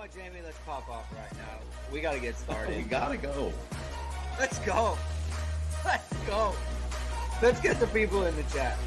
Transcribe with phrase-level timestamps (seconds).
[0.00, 0.40] what, Jamie?
[0.42, 1.58] Let's pop off right now.
[1.92, 2.74] We got to get started.
[2.74, 3.52] we gotta go.
[4.38, 4.96] Let's go.
[5.84, 6.54] Let's go.
[7.42, 8.78] Let's get the people in the chat.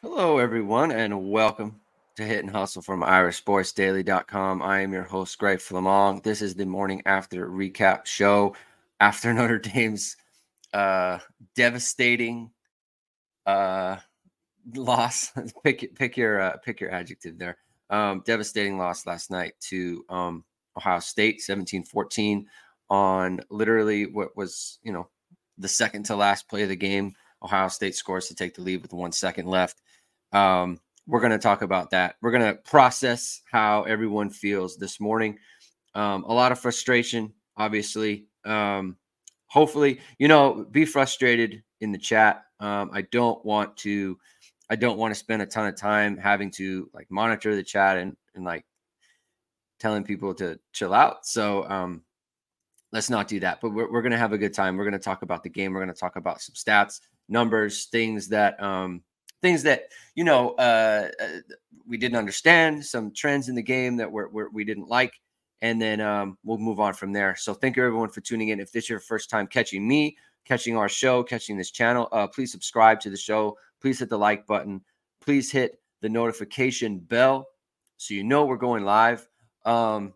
[0.00, 1.80] Hello, everyone, and welcome
[2.14, 4.62] to Hit and Hustle from IrishSportsDaily.com.
[4.62, 6.22] I am your host, Greg Flammang.
[6.22, 8.54] This is the morning after recap show
[9.00, 10.16] after Notre Dame's
[10.72, 11.18] uh,
[11.56, 12.52] devastating
[13.44, 13.96] uh,
[14.74, 15.32] loss.
[15.64, 17.56] pick pick your uh, pick your adjective there.
[17.90, 20.44] Um, devastating loss last night to um,
[20.78, 22.44] Ohio State, 17-14
[22.88, 25.08] on literally what was you know
[25.58, 27.14] the second to last play of the game.
[27.42, 29.80] Ohio State scores to take the lead with one second left.
[30.32, 32.16] Um, we're going to talk about that.
[32.22, 35.38] We're going to process how everyone feels this morning.
[35.94, 38.26] Um, a lot of frustration, obviously.
[38.44, 38.96] Um,
[39.46, 42.44] hopefully, you know, be frustrated in the chat.
[42.60, 44.18] Um, I don't want to.
[44.72, 47.98] I don't want to spend a ton of time having to like monitor the chat
[47.98, 48.64] and and like
[49.78, 51.26] telling people to chill out.
[51.26, 52.02] So um,
[52.90, 53.60] let's not do that.
[53.60, 54.78] But we're, we're going to have a good time.
[54.78, 55.74] We're going to talk about the game.
[55.74, 59.02] We're going to talk about some stats, numbers, things that um,
[59.42, 61.26] things that you know uh, uh,
[61.86, 65.20] we didn't understand, some trends in the game that we're, we're, we did not like,
[65.60, 67.36] and then um, we'll move on from there.
[67.36, 68.58] So thank you everyone for tuning in.
[68.58, 72.26] If this is your first time catching me, catching our show, catching this channel, uh,
[72.26, 73.56] please subscribe to the show.
[73.80, 74.80] Please hit the like button.
[75.20, 77.46] Please hit the notification bell
[78.02, 79.28] so you know we're going live.
[79.64, 80.14] Um,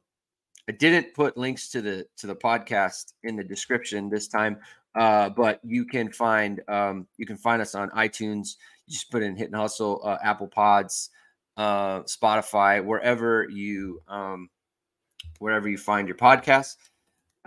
[0.68, 4.58] I didn't put links to the to the podcast in the description this time,
[4.96, 8.56] uh, but you can find um, you can find us on iTunes.
[8.86, 11.11] You just put in Hit and Hustle, uh, Apple Pods,
[11.56, 14.50] uh, Spotify, wherever you um,
[15.38, 16.74] wherever you find your podcast.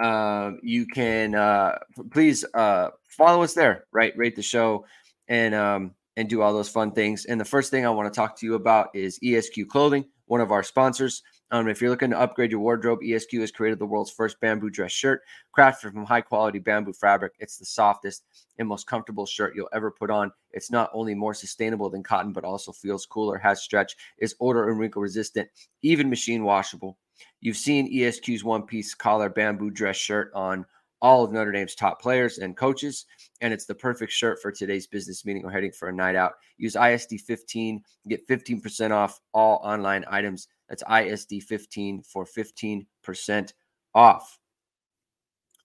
[0.01, 1.79] Um, you can uh,
[2.11, 4.13] please uh, follow us there, right?
[4.15, 4.85] Rate the show
[5.27, 7.25] and um, and do all those fun things.
[7.25, 10.41] And the first thing I want to talk to you about is ESQ Clothing, one
[10.41, 11.23] of our sponsors.
[11.51, 14.69] Um, if you're looking to upgrade your wardrobe, ESQ has created the world's first bamboo
[14.69, 15.21] dress shirt,
[15.57, 17.33] crafted from high quality bamboo fabric.
[17.39, 18.23] It's the softest
[18.59, 20.31] and most comfortable shirt you'll ever put on.
[20.51, 24.69] It's not only more sustainable than cotton, but also feels cooler, has stretch, is odor
[24.69, 25.49] and wrinkle resistant,
[25.81, 26.97] even machine washable.
[27.41, 30.65] You've seen ESQ's one piece collar bamboo dress shirt on
[31.01, 33.05] all of Notre Dame's top players and coaches.
[33.41, 36.33] And it's the perfect shirt for today's business meeting or heading for a night out.
[36.57, 40.47] Use ISD 15, get 15% off all online items.
[40.69, 43.53] That's ISD 15 for 15%
[43.93, 44.39] off.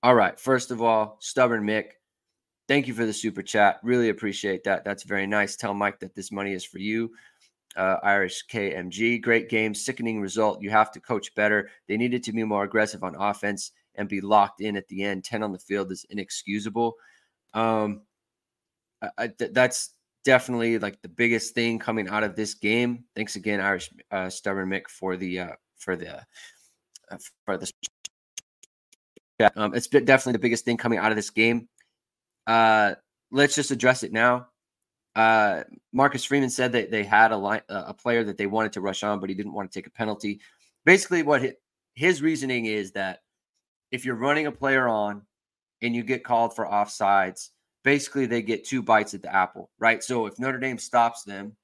[0.02, 0.38] All right.
[0.38, 1.92] First of all, Stubborn Mick,
[2.68, 3.80] thank you for the super chat.
[3.82, 4.84] Really appreciate that.
[4.84, 5.56] That's very nice.
[5.56, 7.10] Tell Mike that this money is for you.
[7.76, 10.62] Uh, Irish KMG, great game, sickening result.
[10.62, 11.70] You have to coach better.
[11.88, 15.24] They needed to be more aggressive on offense and be locked in at the end.
[15.24, 16.94] 10 on the field is inexcusable.
[17.52, 18.02] Um,
[19.18, 19.90] I, th- that's
[20.24, 23.04] definitely like the biggest thing coming out of this game.
[23.14, 27.72] Thanks again, Irish uh, Stubborn Mick, for the uh, for the uh, for this.
[29.38, 31.68] Yeah, um, it's definitely the biggest thing coming out of this game.
[32.46, 32.94] Uh,
[33.30, 34.48] let's just address it now.
[35.16, 38.80] Uh, Marcus Freeman said that they had a line, a player that they wanted to
[38.80, 40.40] rush on, but he didn't want to take a penalty.
[40.84, 41.52] Basically, what his,
[41.94, 43.20] his reasoning is that
[43.90, 45.22] if you're running a player on
[45.82, 47.50] and you get called for offsides,
[47.84, 50.02] basically they get two bites at the apple, right?
[50.02, 51.54] So if Notre Dame stops them,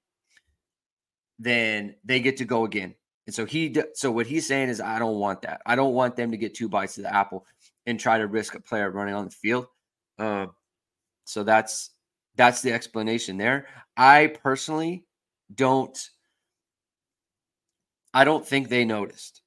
[1.38, 2.94] then they get to go again.
[3.26, 5.62] And so he, so what he's saying is, I don't want that.
[5.66, 7.46] I don't want them to get two bites of the apple
[7.86, 9.66] and try to risk a player running on the field.
[10.18, 10.46] Uh,
[11.24, 11.90] so that's
[12.36, 13.66] that's the explanation there.
[13.96, 15.04] I personally
[15.54, 15.98] don't.
[18.12, 19.42] I don't think they noticed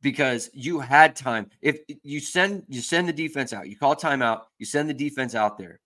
[0.00, 1.50] because you had time.
[1.60, 5.34] If you send you send the defense out, you call timeout, you send the defense
[5.34, 5.80] out there.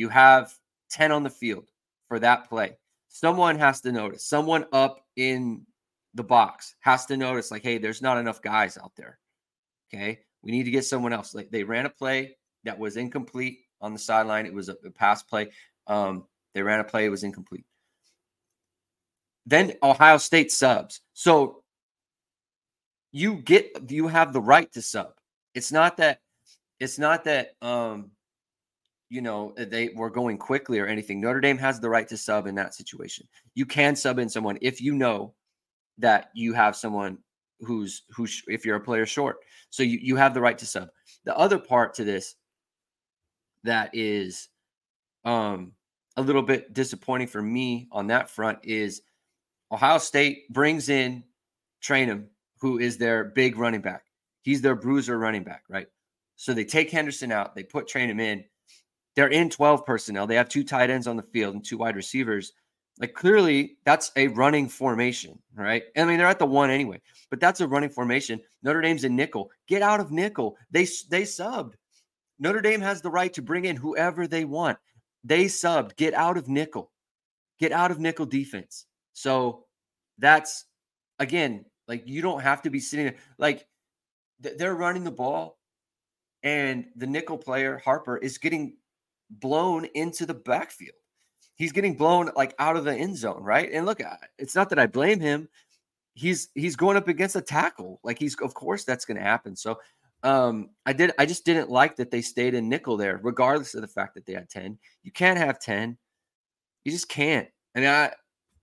[0.00, 0.54] You have
[0.92, 1.68] 10 on the field
[2.08, 2.78] for that play.
[3.08, 4.24] Someone has to notice.
[4.24, 5.66] Someone up in
[6.14, 9.18] the box has to notice like, hey, there's not enough guys out there.
[9.92, 10.20] Okay?
[10.40, 11.34] We need to get someone else.
[11.34, 14.46] Like they ran a play that was incomplete on the sideline.
[14.46, 15.50] It was a, a pass play.
[15.86, 16.24] Um,
[16.54, 17.66] they ran a play, it was incomplete.
[19.44, 21.02] Then Ohio State subs.
[21.12, 21.62] So
[23.12, 25.12] you get you have the right to sub.
[25.54, 26.20] It's not that
[26.78, 28.12] it's not that um
[29.10, 31.20] you know they were going quickly or anything.
[31.20, 33.26] Notre Dame has the right to sub in that situation.
[33.54, 35.34] You can sub in someone if you know
[35.98, 37.18] that you have someone
[37.60, 39.38] who's who's if you're a player short.
[39.68, 40.88] So you you have the right to sub.
[41.24, 42.36] The other part to this
[43.64, 44.48] that is
[45.24, 45.72] um
[46.16, 49.02] a little bit disappointing for me on that front is
[49.72, 51.24] Ohio State brings in
[51.82, 52.26] Trayanum
[52.60, 54.04] who is their big running back.
[54.42, 55.86] He's their bruiser running back, right?
[56.36, 58.44] So they take Henderson out, they put Trayanum in.
[59.20, 60.26] They're in 12 personnel.
[60.26, 62.54] They have two tight ends on the field and two wide receivers.
[62.98, 65.82] Like clearly, that's a running formation, right?
[65.94, 68.40] I mean, they're at the one anyway, but that's a running formation.
[68.62, 69.50] Notre Dame's in nickel.
[69.68, 70.56] Get out of nickel.
[70.70, 71.74] They they subbed.
[72.38, 74.78] Notre Dame has the right to bring in whoever they want.
[75.22, 75.96] They subbed.
[75.96, 76.90] Get out of nickel.
[77.58, 78.86] Get out of nickel defense.
[79.12, 79.66] So
[80.16, 80.64] that's
[81.18, 83.16] again, like you don't have to be sitting there.
[83.36, 83.66] Like
[84.40, 85.58] they're running the ball,
[86.42, 88.78] and the nickel player Harper is getting
[89.30, 90.96] blown into the backfield.
[91.54, 93.70] He's getting blown like out of the end zone, right?
[93.72, 94.00] And look,
[94.38, 95.48] it's not that I blame him.
[96.14, 98.00] He's he's going up against a tackle.
[98.02, 99.56] Like he's of course that's going to happen.
[99.56, 99.78] So
[100.22, 103.82] um I did I just didn't like that they stayed in nickel there, regardless of
[103.82, 104.78] the fact that they had 10.
[105.02, 105.96] You can't have 10.
[106.84, 107.48] You just can't.
[107.74, 108.14] And I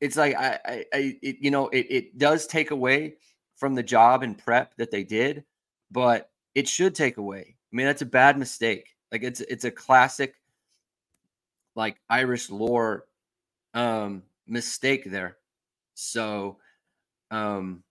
[0.01, 3.15] it's like I I, I it, you know it it does take away
[3.57, 5.43] from the job and prep that they did,
[5.91, 7.55] but it should take away.
[7.71, 8.95] I mean, that's a bad mistake.
[9.11, 10.35] Like it's it's a classic
[11.77, 13.05] like Irish lore
[13.75, 15.37] um mistake there.
[15.95, 16.57] So
[17.31, 17.83] um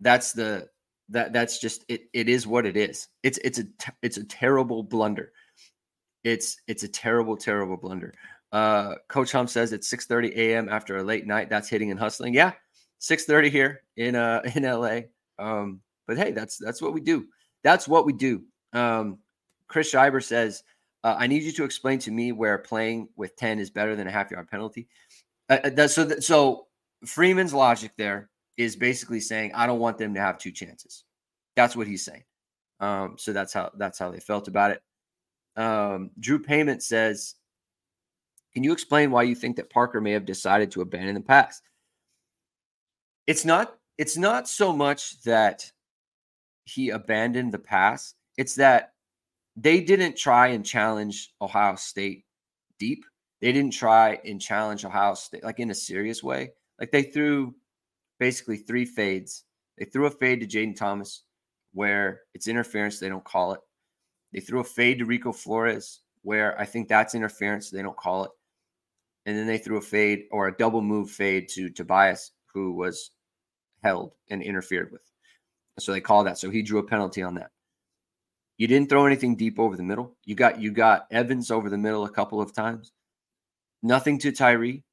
[0.00, 0.68] that's the
[1.10, 3.08] that that's just it it is what it is.
[3.22, 3.64] It's it's a
[4.02, 5.32] it's a terrible blunder.
[6.24, 8.14] It's it's a terrible terrible blunder.
[8.52, 10.68] Uh Coach Hum says it's 6:30 a.m.
[10.68, 11.50] after a late night.
[11.50, 12.34] That's hitting and hustling.
[12.34, 12.52] Yeah.
[13.00, 15.00] 6:30 here in uh in LA.
[15.38, 17.26] Um but hey, that's that's what we do.
[17.64, 18.42] That's what we do.
[18.72, 19.18] Um
[19.68, 20.62] Chris Schreiber says
[21.04, 24.06] uh, I need you to explain to me where playing with 10 is better than
[24.06, 24.88] a half yard penalty.
[25.48, 26.66] Uh, uh so, th- so
[27.04, 31.04] Freeman's logic there is basically saying, I don't want them to have two chances.
[31.56, 32.24] That's what he's saying.
[32.82, 34.82] Um, so that's how that's how they felt about it.
[35.56, 37.36] Um, Drew Payment says,
[38.52, 41.62] "Can you explain why you think that Parker may have decided to abandon the pass?"
[43.26, 43.78] It's not.
[43.98, 45.70] It's not so much that
[46.64, 48.14] he abandoned the pass.
[48.36, 48.94] It's that
[49.56, 52.24] they didn't try and challenge Ohio State
[52.78, 53.04] deep.
[53.40, 56.52] They didn't try and challenge Ohio State like in a serious way.
[56.80, 57.54] Like they threw
[58.18, 59.44] basically three fades.
[59.78, 61.24] They threw a fade to Jayden Thomas
[61.72, 62.98] where it's interference.
[62.98, 63.60] They don't call it.
[64.32, 67.70] They threw a fade to Rico Flores where I think that's interference.
[67.70, 68.30] They don't call it.
[69.26, 73.10] And then they threw a fade or a double move fade to Tobias, who was
[73.82, 75.02] held and interfered with.
[75.78, 76.38] So they call that.
[76.38, 77.50] So he drew a penalty on that.
[78.62, 80.14] You didn't throw anything deep over the middle.
[80.24, 82.92] You got you got Evans over the middle a couple of times.
[83.82, 84.84] Nothing to Tyree.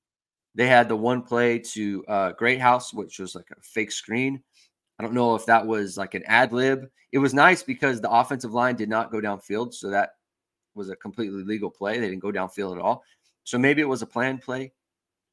[0.56, 4.42] They had the one play to uh, Greathouse, which was like a fake screen.
[4.98, 6.90] I don't know if that was like an ad lib.
[7.12, 10.14] It was nice because the offensive line did not go downfield, so that
[10.74, 12.00] was a completely legal play.
[12.00, 13.04] They didn't go downfield at all.
[13.44, 14.74] So maybe it was a planned play,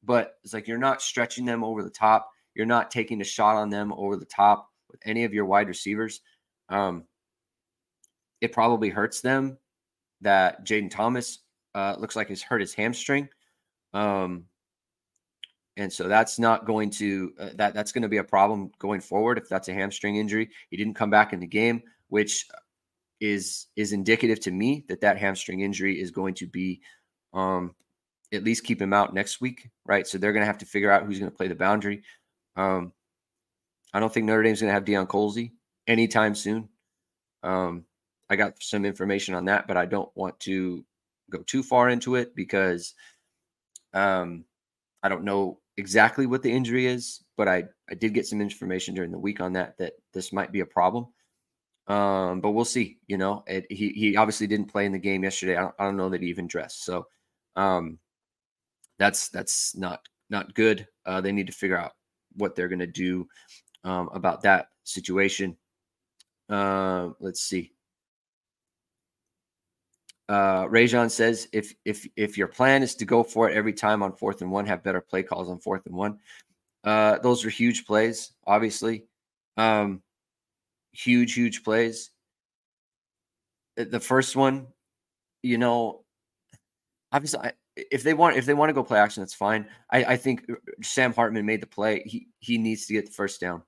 [0.03, 2.29] but it's like you're not stretching them over the top.
[2.53, 5.69] You're not taking a shot on them over the top with any of your wide
[5.69, 6.21] receivers.
[6.69, 7.05] Um,
[8.41, 9.57] it probably hurts them
[10.21, 11.39] that Jayden Thomas
[11.75, 13.29] uh, looks like he's hurt his hamstring.
[13.93, 14.45] Um,
[15.77, 18.99] and so that's not going to uh, that that's going to be a problem going
[18.99, 20.49] forward if that's a hamstring injury.
[20.69, 22.47] He didn't come back in the game, which
[23.19, 26.81] is is indicative to me that that hamstring injury is going to be
[27.33, 27.75] um,
[28.33, 30.07] at least keep him out next week, right?
[30.07, 32.03] So they're going to have to figure out who's going to play the boundary.
[32.55, 32.91] Um,
[33.93, 35.51] I don't think Notre Dame's going to have Deion Colzie
[35.87, 36.69] anytime soon.
[37.43, 37.85] Um,
[38.29, 40.83] I got some information on that, but I don't want to
[41.29, 42.93] go too far into it because
[43.93, 44.45] um,
[45.03, 48.95] I don't know exactly what the injury is, but I, I did get some information
[48.95, 51.07] during the week on that that this might be a problem.
[51.87, 52.97] Um, but we'll see.
[53.07, 55.55] You know, it, he he obviously didn't play in the game yesterday.
[55.55, 56.83] I don't, I don't know that he even dressed.
[56.83, 57.07] So
[57.55, 57.99] um,
[58.99, 60.87] that's that's not not good.
[61.05, 61.93] Uh, they need to figure out
[62.35, 63.27] what they're going to do
[63.85, 65.55] um, about that situation.
[66.49, 67.71] Uh, let's see.
[70.29, 74.03] Uh, Rajon says if if if your plan is to go for it every time
[74.03, 76.19] on fourth and one, have better play calls on fourth and one.
[76.83, 79.05] Uh, those are huge plays, obviously.
[79.55, 80.01] Um,
[80.91, 82.11] huge, huge plays.
[83.75, 84.67] The first one,
[85.43, 86.03] you know,
[87.11, 89.67] obviously, I, if they want if they want to go play action, that's fine.
[89.91, 92.03] I, I think uh, Sam Hartman made the play.
[92.05, 93.61] He he needs to get the first down.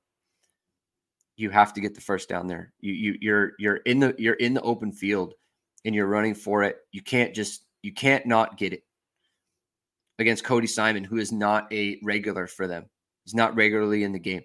[1.38, 2.74] You have to get the first down there.
[2.82, 5.36] You you you're you're in the you're in the open field
[5.86, 8.84] and you're running for it, you can't just you can't not get it
[10.20, 12.86] against Cody Simon, who is not a regular for them.
[13.24, 14.44] He's not regularly in the game.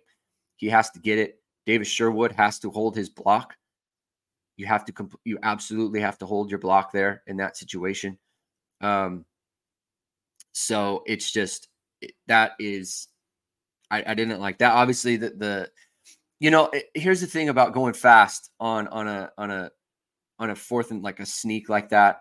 [0.57, 1.41] He has to get it.
[1.67, 3.55] Davis Sherwood has to hold his block.
[4.57, 8.19] You have to comp- you absolutely have to hold your block there in that situation.
[8.81, 9.25] Um,
[10.53, 11.69] so it's just
[12.01, 13.09] it, that is
[13.91, 14.73] I, I didn't like that.
[14.73, 15.71] Obviously, the the
[16.39, 19.71] you know it, here's the thing about going fast on on a on a
[20.39, 22.21] on a fourth and like a sneak like that.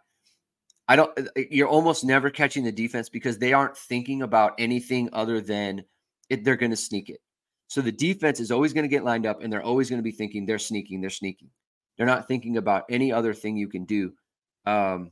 [0.88, 1.17] I don't.
[1.17, 5.84] Uh, you're almost never catching the defense because they aren't thinking about anything other than
[6.29, 7.20] it, they're going to sneak it.
[7.67, 10.03] So the defense is always going to get lined up, and they're always going to
[10.03, 11.50] be thinking they're sneaking, they're sneaking.
[11.98, 14.13] They're not thinking about any other thing you can do,
[14.65, 15.12] um,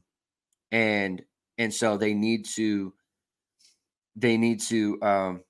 [0.72, 1.22] and
[1.58, 2.94] and so they need to
[4.16, 5.44] they need to um,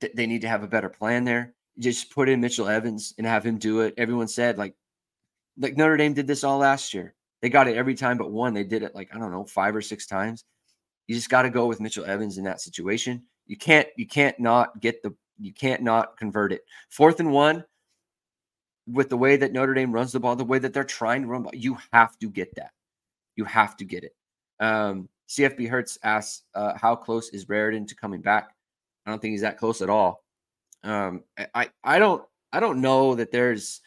[0.00, 1.54] th- they need to have a better plan there.
[1.78, 3.94] Just put in Mitchell Evans and have him do it.
[3.96, 4.74] Everyone said like
[5.58, 7.14] like Notre Dame did this all last year.
[7.42, 8.54] They got it every time but one.
[8.54, 10.44] They did it like I don't know five or six times.
[11.06, 13.22] You just got to go with Mitchell Evans in that situation.
[13.46, 16.62] You can't you can't not get the you can't not convert it.
[16.90, 17.64] Fourth and one
[18.86, 21.28] with the way that Notre Dame runs the ball, the way that they're trying to
[21.28, 22.70] run ball, you have to get that.
[23.34, 24.14] You have to get it.
[24.60, 28.54] Um, CFB Hertz asks, uh, how close is Raridon to coming back?
[29.04, 30.24] I don't think he's that close at all.
[30.84, 32.22] Um, I, I don't
[32.52, 33.80] I don't know that there's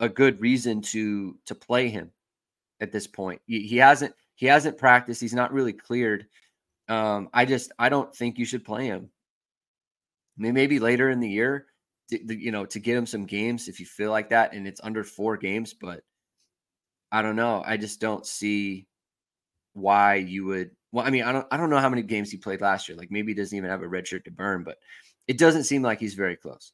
[0.00, 2.10] a good reason to to play him
[2.80, 3.40] at this point.
[3.46, 5.20] He, he hasn't he hasn't practiced.
[5.20, 6.26] He's not really cleared.
[6.88, 9.08] Um, I just I don't think you should play him.
[10.38, 11.66] I mean, maybe later in the year,
[12.10, 14.80] to, you know, to get him some games if you feel like that, and it's
[14.82, 15.74] under four games.
[15.74, 16.02] But
[17.12, 17.62] I don't know.
[17.64, 18.86] I just don't see
[19.74, 20.70] why you would.
[20.92, 22.98] Well, I mean, I don't I don't know how many games he played last year.
[22.98, 24.78] Like maybe he doesn't even have a red shirt to burn, but
[25.26, 26.72] it doesn't seem like he's very close.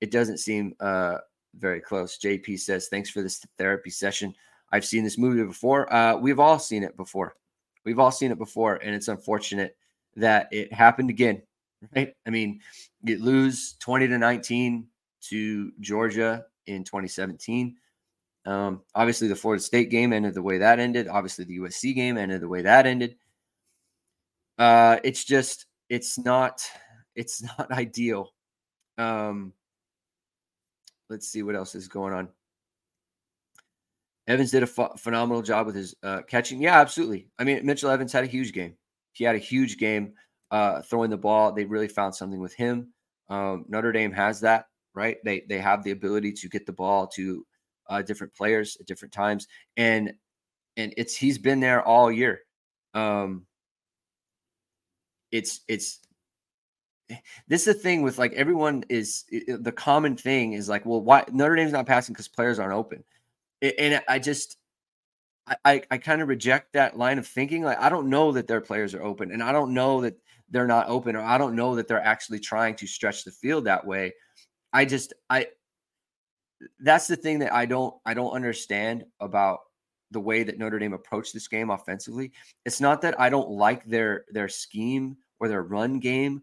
[0.00, 1.18] It doesn't seem uh
[1.56, 2.18] very close.
[2.18, 4.34] JP says, "Thanks for this therapy session."
[4.70, 5.92] I've seen this movie before.
[5.92, 7.36] Uh, we've all seen it before.
[7.84, 9.76] We've all seen it before, and it's unfortunate
[10.16, 11.42] that it happened again.
[11.94, 12.14] Right?
[12.26, 12.60] I mean,
[13.02, 14.88] you lose twenty to nineteen
[15.22, 17.76] to Georgia in 2017.
[18.46, 21.08] Um, obviously, the Florida State game ended the way that ended.
[21.08, 23.16] Obviously, the USC game ended the way that ended.
[24.58, 26.62] Uh, it's just, it's not,
[27.14, 28.32] it's not ideal.
[28.96, 29.52] Um,
[31.10, 32.28] let's see what else is going on.
[34.26, 36.60] Evans did a ph- phenomenal job with his uh, catching.
[36.60, 37.28] Yeah, absolutely.
[37.38, 38.74] I mean, Mitchell Evans had a huge game.
[39.12, 40.12] He had a huge game
[40.50, 41.52] uh, throwing the ball.
[41.52, 42.92] They really found something with him.
[43.30, 45.16] Um, Notre Dame has that, right?
[45.24, 47.46] They they have the ability to get the ball to
[47.88, 50.12] uh, different players at different times, and
[50.76, 52.40] and it's he's been there all year.
[52.94, 53.46] Um,
[55.30, 56.00] it's it's
[57.48, 61.24] this is the thing with like everyone is the common thing is like, well, why
[61.32, 63.04] Notre Dame's not passing because players aren't open,
[63.62, 64.58] and I just
[65.64, 67.62] I I kind of reject that line of thinking.
[67.62, 70.18] Like I don't know that their players are open, and I don't know that
[70.50, 73.64] they're not open, or I don't know that they're actually trying to stretch the field
[73.64, 74.14] that way.
[74.72, 75.48] I just I
[76.80, 79.60] that's the thing that I don't I don't understand about
[80.10, 82.32] the way that Notre Dame approached this game offensively.
[82.64, 86.42] It's not that I don't like their their scheme or their run game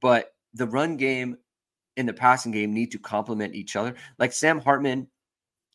[0.00, 1.36] but the run game
[1.96, 3.94] and the passing game need to complement each other.
[4.18, 5.08] Like Sam Hartman,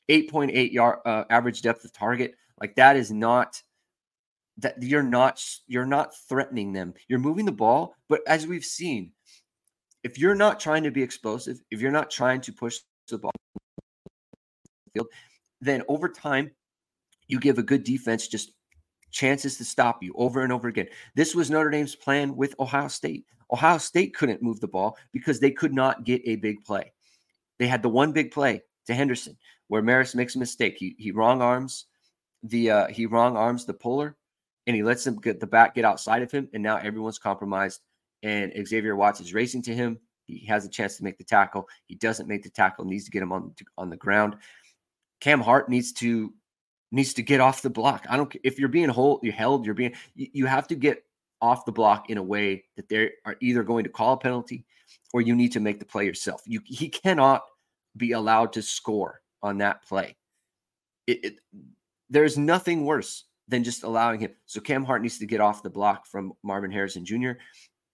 [0.09, 2.35] 8.8 yard uh, average depth of target.
[2.59, 3.61] Like that is not
[4.57, 6.93] that you're not you're not threatening them.
[7.07, 9.11] You're moving the ball, but as we've seen,
[10.03, 13.31] if you're not trying to be explosive, if you're not trying to push the ball
[14.93, 15.07] field,
[15.61, 16.51] then over time
[17.27, 18.51] you give a good defense just
[19.11, 20.87] chances to stop you over and over again.
[21.15, 23.25] This was Notre Dame's plan with Ohio State.
[23.51, 26.93] Ohio State couldn't move the ball because they could not get a big play.
[27.57, 29.37] They had the one big play to Henderson
[29.67, 30.77] where Marist makes a mistake.
[30.77, 31.85] He he wrong arms
[32.43, 34.15] the uh, he wrong arms the puller
[34.67, 37.81] and he lets him get the back get outside of him and now everyone's compromised
[38.23, 39.97] and Xavier Watts is racing to him.
[40.27, 41.67] He has a chance to make the tackle.
[41.87, 42.85] He doesn't make the tackle.
[42.85, 44.35] Needs to get him on on the ground.
[45.19, 46.33] Cam Hart needs to
[46.91, 48.05] needs to get off the block.
[48.09, 51.03] I don't if you're being hold, you held, you're being you, you have to get
[51.41, 54.65] off the block in a way that they are either going to call a penalty
[55.13, 56.41] or you need to make the play yourself.
[56.45, 57.43] You he cannot
[57.97, 60.15] be allowed to score on that play.
[61.07, 61.39] It, it,
[62.09, 64.31] there's nothing worse than just allowing him.
[64.45, 67.31] So Cam Hart needs to get off the block from Marvin Harrison Jr.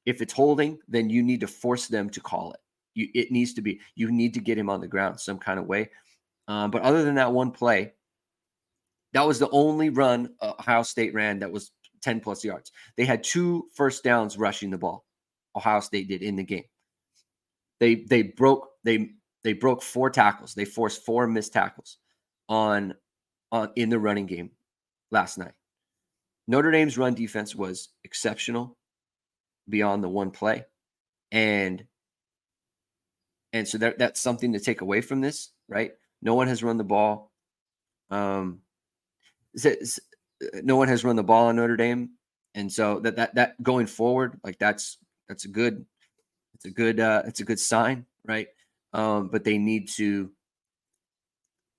[0.05, 2.59] If it's holding, then you need to force them to call it.
[2.93, 3.79] You, it needs to be.
[3.95, 5.89] You need to get him on the ground some kind of way.
[6.47, 7.93] Um, but other than that one play,
[9.15, 12.73] that was the only run Ohio State ran that was 10 plus yards.
[12.97, 15.05] They had two first downs rushing the ball.
[15.55, 16.65] Ohio State did in the game.
[17.79, 19.11] They they broke they
[19.45, 20.53] they broke four tackles.
[20.53, 21.97] They forced four missed tackles
[22.49, 22.93] on
[23.53, 24.51] on in the running game
[25.11, 25.53] last night.
[26.45, 28.77] Notre Dame's run defense was exceptional
[29.69, 30.65] beyond the one play.
[31.31, 31.85] And
[33.53, 35.93] and so that, that's something to take away from this, right?
[36.21, 37.31] No one has run the ball.
[38.09, 38.59] Um,
[40.63, 42.11] no one has run the ball on Notre Dame,
[42.55, 44.97] and so that that that going forward, like that's
[45.27, 45.85] that's a good,
[46.53, 48.47] it's a good, uh, it's a good sign, right?
[48.93, 50.31] Um, but they need to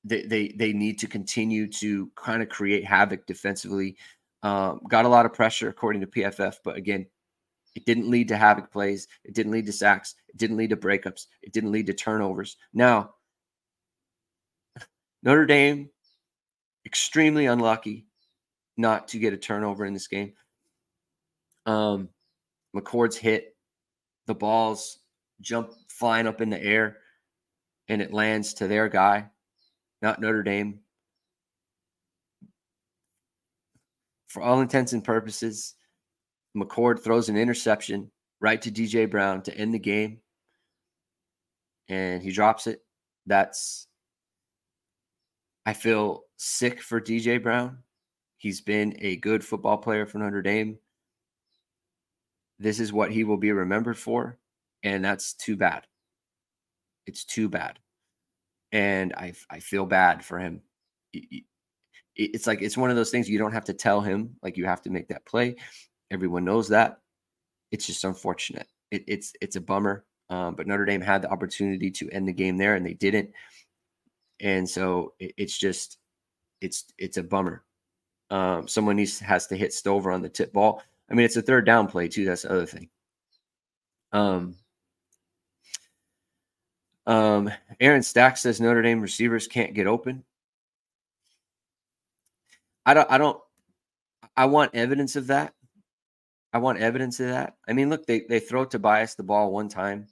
[0.06, 3.96] they they, they need to continue to kind of create havoc defensively.
[4.42, 7.06] Um, got a lot of pressure according to PFF, but again,
[7.74, 9.08] it didn't lead to havoc plays.
[9.24, 10.14] It didn't lead to sacks.
[10.28, 11.26] It didn't lead to breakups.
[11.42, 12.56] It didn't lead to turnovers.
[12.72, 13.14] Now,
[15.22, 15.90] Notre Dame,
[16.86, 18.06] extremely unlucky
[18.76, 20.32] not to get a turnover in this game.
[21.66, 22.08] Um,
[22.74, 23.56] McCord's hit,
[24.26, 25.00] the balls
[25.40, 26.98] jump flying up in the air,
[27.88, 29.26] and it lands to their guy,
[30.00, 30.80] not Notre Dame.
[34.28, 35.74] For all intents and purposes,
[36.56, 40.20] McCord throws an interception right to DJ Brown to end the game,
[41.88, 42.82] and he drops it.
[43.26, 43.88] That's
[45.64, 47.78] I feel sick for DJ Brown.
[48.38, 50.78] He's been a good football player for Notre Dame.
[52.58, 54.38] This is what he will be remembered for,
[54.82, 55.86] and that's too bad.
[57.06, 57.78] It's too bad,
[58.72, 60.62] and I I feel bad for him.
[62.14, 64.36] It's like it's one of those things you don't have to tell him.
[64.42, 65.56] Like you have to make that play.
[66.10, 67.00] Everyone knows that.
[67.72, 68.68] It's just unfortunate.
[68.90, 70.04] It, it's it's a bummer.
[70.30, 73.30] Um, but Notre Dame had the opportunity to end the game there, and they didn't.
[74.40, 75.98] And so it, it's just
[76.60, 77.62] it's it's a bummer.
[78.30, 80.82] Um, someone needs has to hit Stover on the tip ball.
[81.10, 82.24] I mean, it's a third down play too.
[82.24, 82.88] That's the other thing.
[84.12, 84.56] Um,
[87.06, 90.24] um, Aaron Stack says Notre Dame receivers can't get open.
[92.84, 93.10] I don't.
[93.10, 93.40] I don't.
[94.36, 95.54] I want evidence of that.
[96.52, 97.56] I want evidence of that.
[97.68, 100.08] I mean, look, they they throw Tobias the ball one time,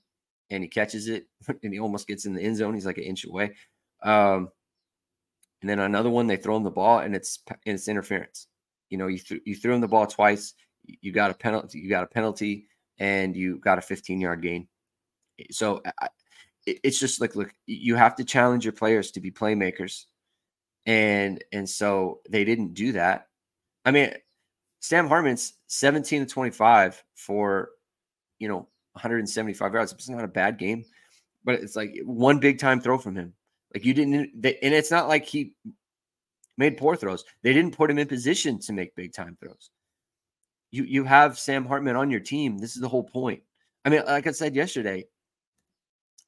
[0.50, 1.26] and he catches it,
[1.62, 2.74] and he almost gets in the end zone.
[2.74, 3.54] He's like an inch away.
[4.02, 4.50] Um,
[5.64, 8.48] and then another one, they throw him the ball, and it's and it's interference.
[8.90, 10.52] You know, you th- you threw him the ball twice.
[11.00, 11.78] You got a penalty.
[11.78, 12.66] You got a penalty,
[12.98, 14.68] and you got a 15 yard gain.
[15.50, 16.08] So I,
[16.66, 20.04] it's just like, look, you have to challenge your players to be playmakers,
[20.84, 23.28] and and so they didn't do that.
[23.86, 24.12] I mean,
[24.80, 27.70] Sam Hartman's 17 to 25 for,
[28.38, 29.92] you know, 175 yards.
[29.94, 30.84] It's not a bad game,
[31.42, 33.32] but it's like one big time throw from him.
[33.74, 35.52] Like you didn't, they, and it's not like he
[36.56, 37.24] made poor throws.
[37.42, 39.70] They didn't put him in position to make big time throws.
[40.70, 42.58] You you have Sam Hartman on your team.
[42.58, 43.42] This is the whole point.
[43.84, 45.04] I mean, like I said yesterday,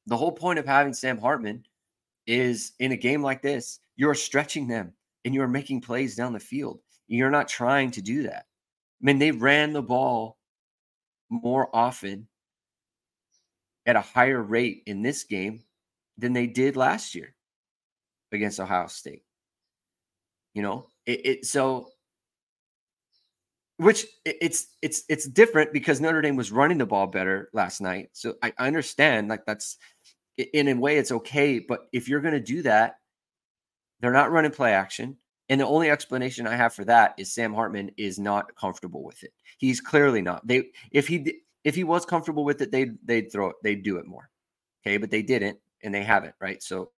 [0.07, 1.65] the whole point of having Sam Hartman
[2.27, 4.93] is in a game like this, you're stretching them
[5.25, 6.81] and you're making plays down the field.
[7.09, 8.47] You're not trying to do that.
[9.01, 10.39] I mean, they ran the ball
[11.31, 12.27] more often
[13.85, 15.63] at a higher rate in this game
[16.19, 17.36] than they did last year
[18.33, 19.23] against Ohio State.
[20.55, 21.89] You know, it, it so
[23.79, 27.81] which it, it's it's it's different because Notre Dame was running the ball better last
[27.81, 28.11] night.
[28.13, 29.79] So I, I understand like that's
[30.37, 32.97] in a way it's okay, but if you're going to do that,
[34.01, 35.17] they're not running play action.
[35.49, 39.23] And the only explanation I have for that is Sam Hartman is not comfortable with
[39.23, 39.33] it.
[39.59, 40.47] He's clearly not.
[40.47, 43.99] They if he if he was comfortable with it, they'd they'd throw it, they'd do
[43.99, 44.29] it more.
[44.85, 46.63] Okay, but they didn't, and they haven't, right?
[46.63, 46.91] So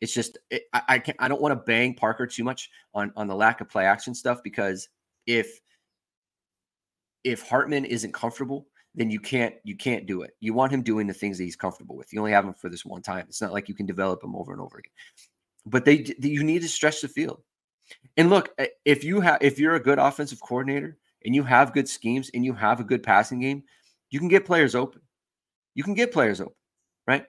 [0.00, 3.12] it's just it, I I, can't, I don't want to bang Parker too much on
[3.16, 4.88] on the lack of play action stuff because
[5.26, 5.60] if
[7.24, 10.36] if Hartman isn't comfortable, then you can't you can't do it.
[10.40, 12.12] You want him doing the things that he's comfortable with.
[12.12, 13.26] You only have him for this one time.
[13.28, 14.92] It's not like you can develop him over and over again
[15.70, 17.42] but they you need to stretch the field.
[18.16, 21.74] And look, eh, if you have if you're a good offensive coordinator and you have
[21.74, 23.62] good schemes and you have a good passing game,
[24.10, 25.02] you can get players open.
[25.74, 26.54] You can get players open,
[27.06, 27.26] right?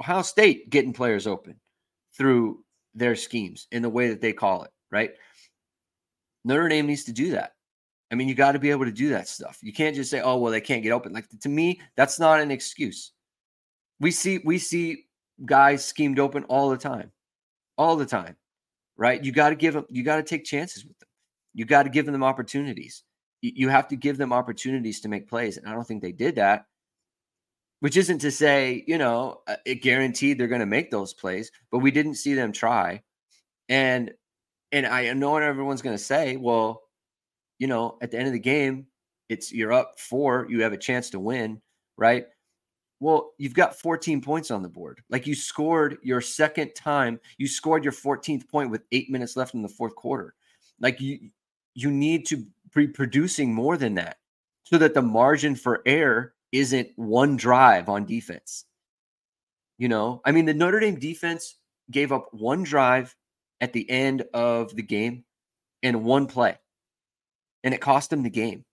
[0.00, 1.56] Ohio State getting players open
[2.20, 2.62] through
[2.94, 5.12] their schemes in the way that they call it, right?
[6.44, 7.54] Notre Dame needs to do that.
[8.12, 9.58] I mean, you got to be able to do that stuff.
[9.62, 12.40] You can't just say, "Oh, well, they can't get open." Like to me, that's not
[12.40, 13.12] an excuse.
[14.00, 15.06] We see we see
[15.46, 17.10] guys schemed open all the time
[17.80, 18.36] all the time,
[18.98, 19.24] right?
[19.24, 21.08] You got to give them, you got to take chances with them.
[21.54, 23.04] You got to give them opportunities.
[23.40, 25.56] You, you have to give them opportunities to make plays.
[25.56, 26.66] And I don't think they did that,
[27.80, 31.50] which isn't to say, you know, uh, it guaranteed they're going to make those plays,
[31.70, 33.02] but we didn't see them try.
[33.68, 34.12] And,
[34.70, 36.82] and I know what everyone's going to say, well,
[37.58, 38.86] you know, at the end of the game,
[39.28, 41.60] it's you're up four, you have a chance to win,
[41.96, 42.26] right?
[43.00, 45.00] Well, you've got 14 points on the board.
[45.08, 49.54] Like you scored your second time, you scored your 14th point with eight minutes left
[49.54, 50.34] in the fourth quarter.
[50.80, 51.30] Like you,
[51.74, 54.18] you need to be producing more than that
[54.64, 58.64] so that the margin for error isn't one drive on defense.
[59.78, 61.56] You know, I mean, the Notre Dame defense
[61.90, 63.16] gave up one drive
[63.60, 65.24] at the end of the game
[65.82, 66.58] and one play,
[67.64, 68.64] and it cost them the game.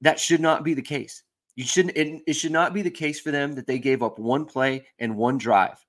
[0.00, 1.22] That should not be the case.
[1.56, 1.96] You shouldn't.
[1.96, 4.86] It, it should not be the case for them that they gave up one play
[4.98, 5.84] and one drive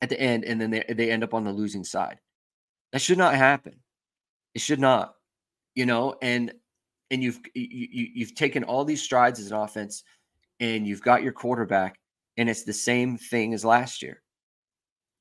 [0.00, 2.18] at the end, and then they, they end up on the losing side.
[2.92, 3.80] That should not happen.
[4.54, 5.14] It should not,
[5.74, 6.52] you know, and
[7.10, 10.04] and you've you, you've taken all these strides as an offense
[10.60, 11.98] and you've got your quarterback
[12.36, 14.22] and it's the same thing as last year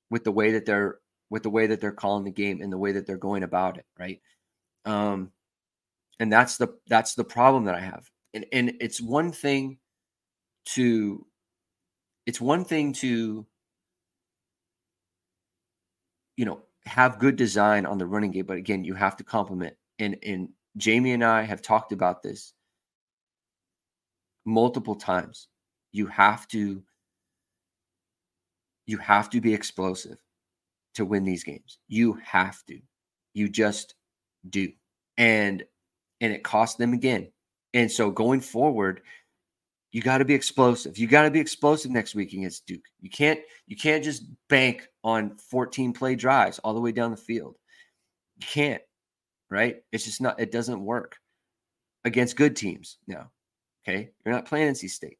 [0.09, 0.99] with the way that they're
[1.29, 3.77] with the way that they're calling the game and the way that they're going about
[3.77, 4.21] it right?
[4.85, 5.31] Um
[6.19, 8.09] and that's the that's the problem that i have.
[8.33, 9.77] And and it's one thing
[10.65, 11.25] to
[12.25, 13.45] it's one thing to
[16.37, 19.75] you know have good design on the running game but again you have to complement
[19.99, 22.53] and and jamie and i have talked about this
[24.45, 25.47] multiple times
[25.91, 26.81] you have to
[28.89, 30.17] you have to be explosive
[30.95, 31.77] to win these games.
[31.87, 32.79] You have to.
[33.33, 33.93] You just
[34.49, 34.69] do.
[35.17, 35.63] And
[36.21, 37.31] and it cost them again.
[37.75, 39.01] And so going forward,
[39.91, 40.97] you got to be explosive.
[40.97, 42.83] You got to be explosive next week against Duke.
[42.99, 47.17] You can't you can't just bank on 14 play drives all the way down the
[47.17, 47.55] field.
[48.37, 48.81] You can't,
[49.49, 49.77] right?
[49.91, 51.17] It's just not it doesn't work
[52.05, 53.31] against good teams now.
[53.87, 54.09] Okay?
[54.25, 55.17] You're not playing NC State.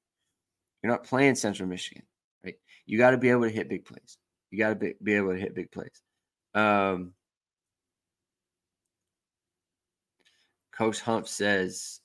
[0.83, 2.03] You're not playing Central Michigan
[2.43, 2.55] right?
[2.85, 4.17] you got to be able to hit big plays.
[4.51, 6.01] You got to be, be able to hit big plays.
[6.53, 7.13] Um,
[10.73, 11.99] Coach Hump says,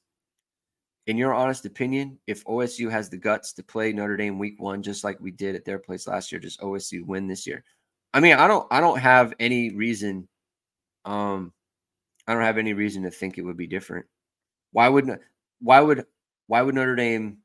[1.07, 4.83] in your honest opinion, if OSU has the guts to play Notre Dame week one,
[4.83, 7.63] just like we did at their place last year, does OSU win this year?
[8.13, 10.29] I mean, I don't I don't have any reason
[11.05, 11.53] um
[12.27, 14.07] I don't have any reason to think it would be different.
[14.73, 15.19] Why would
[15.61, 16.07] why would
[16.47, 17.39] why would Notre Dame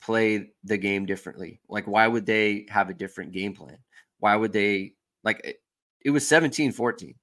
[0.00, 1.60] play the game differently?
[1.68, 3.78] Like, why would they have a different game plan?
[4.18, 5.56] Why would they, like, it,
[6.04, 7.14] it was 17 14.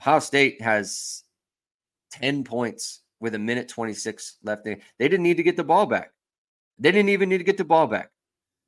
[0.00, 1.24] Ohio State has
[2.12, 4.64] 10 points with a minute 26 left.
[4.64, 6.12] They didn't need to get the ball back.
[6.78, 8.10] They didn't even need to get the ball back.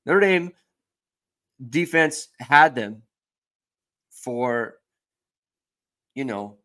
[0.07, 0.53] Notre Dame
[1.69, 3.03] defense had them
[4.11, 4.75] for,
[6.21, 6.59] you know,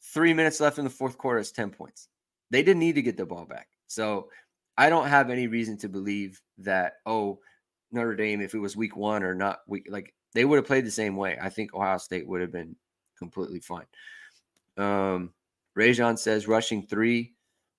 [0.00, 1.38] three minutes left in the fourth quarter.
[1.38, 2.08] is 10 points.
[2.50, 3.68] They didn't need to get the ball back.
[3.88, 4.30] So
[4.78, 7.40] I don't have any reason to believe that, oh,
[7.92, 10.86] Notre Dame, if it was week one or not week, like they would have played
[10.86, 11.36] the same way.
[11.38, 12.74] I think Ohio State would have been
[13.18, 13.84] completely fine.
[14.78, 15.34] Um,
[15.74, 17.34] Rajon says rushing three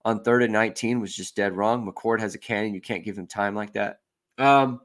[0.06, 1.84] on third and 19 was just dead wrong.
[1.84, 2.76] McCord has a cannon.
[2.76, 4.02] You can't give him time like that.
[4.38, 4.82] Um,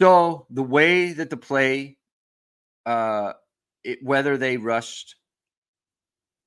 [0.00, 1.98] so the way that the play,
[2.86, 3.34] uh,
[3.86, 5.14] it, whether they rushed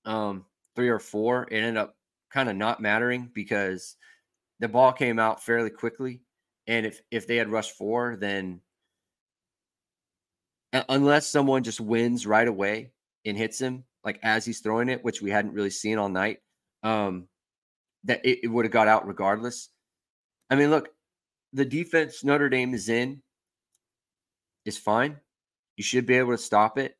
[0.05, 1.95] um, three or four, it ended up
[2.31, 3.95] kind of not mattering because
[4.59, 6.21] the ball came out fairly quickly.
[6.67, 8.61] And if if they had rushed four, then
[10.89, 12.91] unless someone just wins right away
[13.25, 16.39] and hits him like as he's throwing it, which we hadn't really seen all night,
[16.83, 17.27] um,
[18.03, 19.69] that it, it would have got out regardless.
[20.49, 20.89] I mean, look,
[21.53, 23.21] the defense Notre Dame is in
[24.65, 25.17] is fine.
[25.77, 26.95] You should be able to stop it.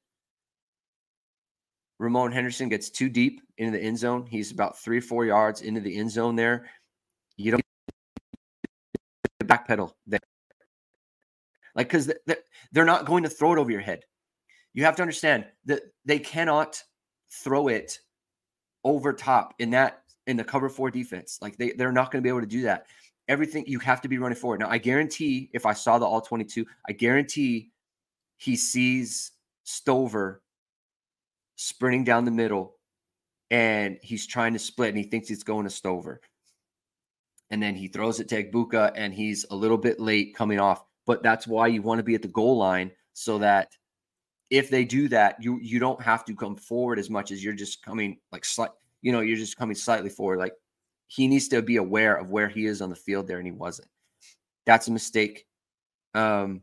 [2.00, 4.26] Ramon Henderson gets too deep into the end zone.
[4.26, 6.70] He's about three, four yards into the end zone there.
[7.36, 7.64] You don't
[9.40, 10.20] the backpedal there.
[11.76, 12.12] Like, because
[12.72, 14.04] they're not going to throw it over your head.
[14.74, 16.82] You have to understand that they cannot
[17.32, 18.00] throw it
[18.84, 21.40] over top in that in the cover four defense.
[21.42, 22.86] Like they, they're not going to be able to do that.
[23.28, 24.60] Everything you have to be running forward.
[24.60, 27.72] Now, I guarantee if I saw the all 22, I guarantee
[28.38, 29.32] he sees
[29.64, 30.42] Stover
[31.62, 32.78] sprinting down the middle
[33.52, 36.22] and he's trying to split and he thinks it's going to Stover.
[37.52, 40.86] And then he throws it to Egbuka and he's a little bit late coming off.
[41.06, 43.76] But that's why you want to be at the goal line so that
[44.50, 47.54] if they do that, you you don't have to come forward as much as you're
[47.54, 50.40] just coming like slight, you know, you're just coming slightly forward.
[50.40, 50.54] Like
[51.08, 53.52] he needs to be aware of where he is on the field there, and he
[53.52, 53.90] wasn't.
[54.66, 55.46] That's a mistake.
[56.14, 56.62] Um,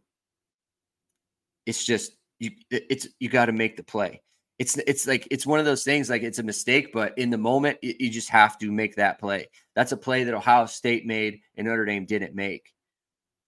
[1.67, 2.53] it's just you.
[2.71, 4.23] It's you got to make the play
[4.59, 7.39] it's it's like it's one of those things like it's a mistake, but in the
[7.39, 9.49] moment you, you just have to make that play.
[9.75, 12.73] That's a play that Ohio State made and Notre Dame didn't make,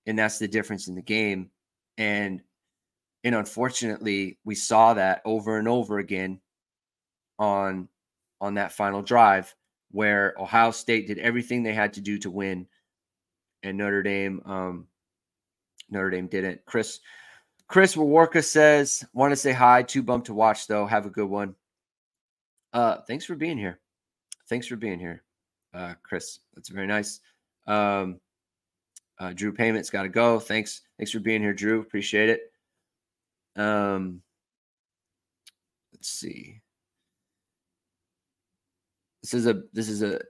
[0.06, 1.50] and that's the difference in the game.
[1.96, 2.42] And
[3.24, 6.40] and unfortunately, we saw that over and over again
[7.38, 7.88] on
[8.40, 9.54] on that final drive
[9.90, 12.66] where Ohio State did everything they had to do to win,
[13.62, 14.86] and Notre Dame um,
[15.88, 16.66] Notre Dame didn't.
[16.66, 17.00] Chris
[17.68, 19.82] Chris Wawarka says, want to say hi.
[19.82, 20.86] Too bummed to watch, though.
[20.86, 21.54] Have a good one.
[22.72, 23.78] Uh, thanks for being here.
[24.48, 25.22] Thanks for being here,
[25.74, 26.40] uh, Chris.
[26.54, 27.20] That's very nice.
[27.66, 28.18] Um,
[29.18, 30.38] uh, Drew Payment's got to go.
[30.38, 30.82] Thanks.
[30.96, 31.80] Thanks for being here, Drew.
[31.80, 32.52] Appreciate it.
[33.56, 34.22] Um,
[35.92, 36.62] let's see.
[39.22, 40.20] This is a this is a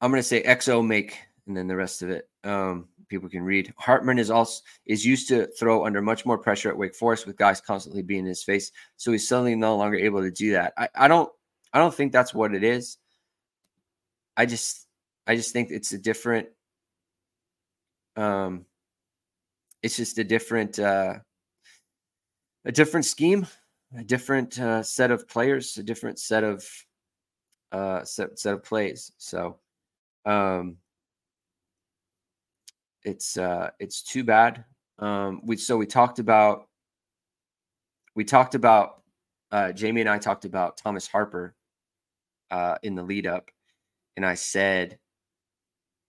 [0.00, 3.72] I'm gonna say XO make and then the rest of it um, people can read.
[3.76, 7.36] Hartman is also is used to throw under much more pressure at Wake Forest with
[7.36, 10.72] guys constantly being in his face, so he's suddenly no longer able to do that.
[10.76, 11.30] I, I don't
[11.72, 12.98] I don't think that's what it is.
[14.36, 14.86] I just
[15.26, 16.48] I just think it's a different
[18.16, 18.64] um
[19.82, 21.14] it's just a different uh
[22.64, 23.46] a different scheme,
[23.96, 26.68] a different uh, set of players, a different set of
[27.72, 29.12] uh set set of plays.
[29.18, 29.58] So
[30.24, 30.76] um
[33.04, 34.64] it's uh it's too bad.
[34.98, 36.68] Um we so we talked about
[38.14, 39.02] we talked about
[39.52, 41.54] uh Jamie and I talked about Thomas Harper
[42.50, 43.50] uh in the lead up
[44.16, 44.98] and I said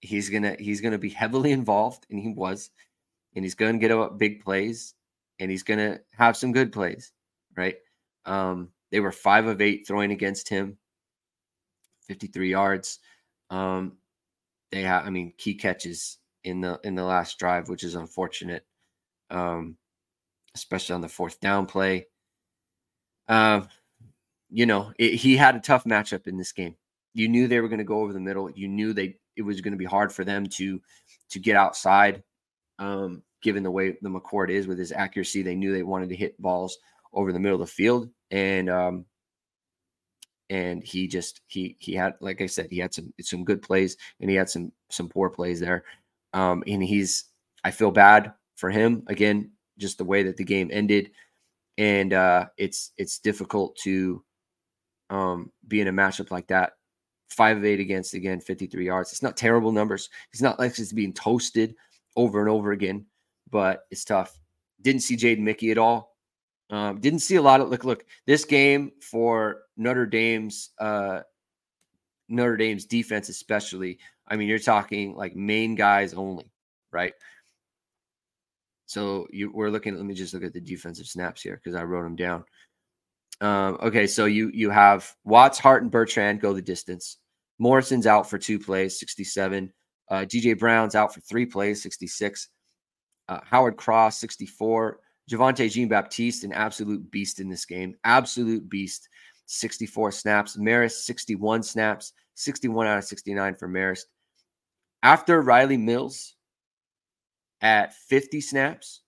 [0.01, 2.71] he's gonna he's gonna be heavily involved and he was
[3.35, 4.95] and he's gonna get up big plays
[5.39, 7.11] and he's gonna have some good plays
[7.57, 7.75] right
[8.25, 10.77] um they were five of eight throwing against him
[12.07, 12.99] 53 yards
[13.49, 13.97] um
[14.71, 18.65] they have i mean key catches in the in the last drive, which is unfortunate,
[19.29, 19.77] um,
[20.55, 22.07] especially on the fourth down play.
[23.27, 23.61] Uh,
[24.49, 26.75] you know, it, he had a tough matchup in this game.
[27.13, 28.49] You knew they were going to go over the middle.
[28.51, 30.81] You knew they it was going to be hard for them to
[31.29, 32.23] to get outside.
[32.79, 36.15] Um, given the way the McCord is with his accuracy, they knew they wanted to
[36.15, 36.77] hit balls
[37.13, 39.05] over the middle of the field, and um,
[40.49, 43.97] and he just he he had like I said he had some some good plays
[44.19, 45.83] and he had some some poor plays there.
[46.33, 47.25] Um, and he's,
[47.63, 51.11] I feel bad for him again, just the way that the game ended.
[51.77, 54.23] And uh, it's it's difficult to
[55.09, 56.73] um, be in a matchup like that.
[57.29, 59.11] Five of eight against again, 53 yards.
[59.11, 60.09] It's not terrible numbers.
[60.33, 61.75] It's not like it's being toasted
[62.15, 63.05] over and over again,
[63.49, 64.37] but it's tough.
[64.81, 66.17] Didn't see Jaden Mickey at all.
[66.69, 67.83] Um, didn't see a lot of look.
[67.83, 71.21] Look, this game for Notre Dame's uh,
[72.29, 76.51] Notre Dame's defense, especially, I mean, you're talking like main guys only,
[76.91, 77.13] right?
[78.85, 79.95] So you, we're looking.
[79.95, 82.43] Let me just look at the defensive snaps here because I wrote them down.
[83.41, 87.17] Um, okay, so you you have Watts, Hart, and Bertrand go the distance.
[87.59, 89.71] Morrison's out for two plays, 67.
[90.09, 92.47] Uh, DJ Brown's out for three plays, 66.
[93.27, 94.99] Uh, Howard Cross, 64.
[95.29, 97.95] Javontae Jean Baptiste, an absolute beast in this game.
[98.03, 99.07] Absolute beast.
[99.49, 100.57] 64 snaps.
[100.57, 102.13] Marist, 61 snaps.
[102.35, 104.05] 61 out of 69 for Marist.
[105.03, 106.35] After Riley Mills
[107.61, 109.01] at 50 snaps,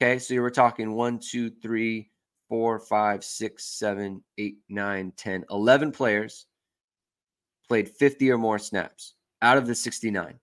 [0.00, 2.10] okay, so you were talking one, two, three,
[2.48, 6.46] four, five, six, seven, eight, nine, 10, 11 players
[7.66, 10.38] played 50 or more snaps out of the 69.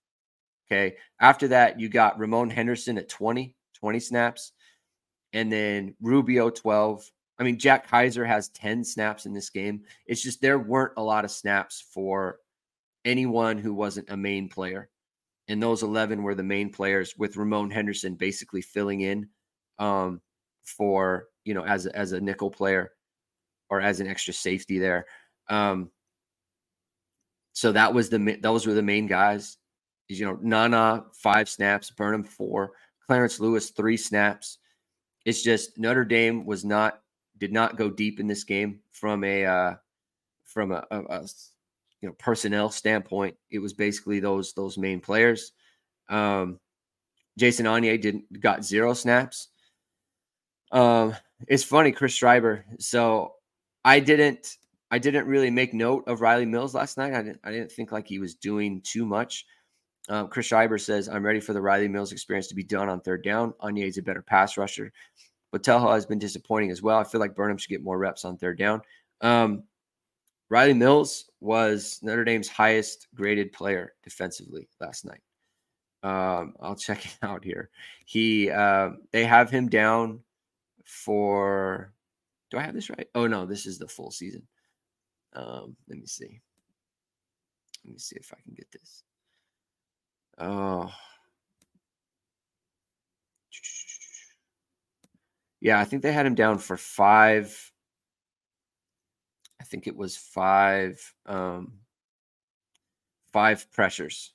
[0.71, 0.95] Okay.
[1.19, 4.51] After that, you got Ramon Henderson at 20, 20 snaps.
[5.33, 7.09] And then Rubio 12.
[7.39, 9.83] I mean, Jack Kiser has 10 snaps in this game.
[10.05, 12.39] It's just there weren't a lot of snaps for
[13.05, 14.89] anyone who wasn't a main player.
[15.47, 19.29] And those 11 were the main players with Ramon Henderson basically filling in
[19.79, 20.21] um,
[20.63, 22.91] for, you know, as, as a nickel player
[23.69, 25.05] or as an extra safety there.
[25.49, 25.89] Um,
[27.53, 29.57] so that was the, those were the main guys.
[30.09, 32.71] You know, Nana, five snaps, Burnham, four,
[33.07, 34.57] Clarence Lewis, three snaps.
[35.25, 37.01] It's just Notre Dame was not,
[37.39, 39.73] did not go deep in this game from a, uh,
[40.45, 41.27] from a, a, a
[42.01, 45.51] you know personnel standpoint, it was basically those those main players.
[46.07, 46.59] Um,
[47.37, 49.49] Jason Onye didn't got zero snaps.
[50.71, 51.15] Um,
[51.47, 52.65] it's funny, Chris Schreiber.
[52.79, 53.33] So
[53.83, 54.57] I didn't
[54.91, 57.13] I didn't really make note of Riley Mills last night.
[57.13, 59.45] I didn't I didn't think like he was doing too much.
[60.07, 62.99] Um, Chris Schreiber says, I'm ready for the Riley Mills experience to be done on
[62.99, 63.53] third down.
[63.61, 64.91] Onye is a better pass rusher.
[65.53, 66.99] Botelho has been disappointing as well.
[66.99, 68.81] I feel like Burnham should get more reps on third down.
[69.21, 69.63] Um,
[70.49, 75.21] Riley Mills was Notre Dame's highest graded player defensively last night.
[76.01, 77.69] Um, I'll check it out here.
[78.05, 80.21] He uh, they have him down
[80.85, 81.93] for.
[82.51, 83.07] Do I have this right?
[83.13, 84.41] Oh no, this is the full season.
[85.33, 86.41] Um, let me see.
[87.85, 89.03] Let me see if I can get this.
[90.39, 90.91] Oh.
[95.61, 97.71] Yeah, I think they had him down for five
[99.59, 101.73] I think it was five um,
[103.31, 104.33] five pressures.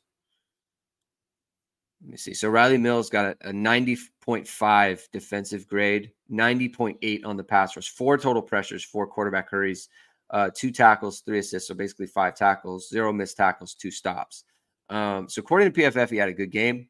[2.03, 2.35] Let me see.
[2.35, 8.19] So Riley Mills got a, a 90.5 defensive grade, 90.8 on the pass rush, four
[8.19, 9.89] total pressures, four quarterback hurries,
[10.29, 11.69] uh, two tackles, three assists.
[11.69, 14.45] So basically five tackles, zero missed tackles, two stops.
[14.91, 16.89] Um, so according to PFF, he had a good game.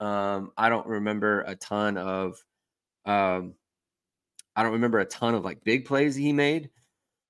[0.00, 2.36] Um, I don't remember a ton of,
[3.06, 3.54] um,
[4.56, 6.70] I don't remember a ton of like big plays he made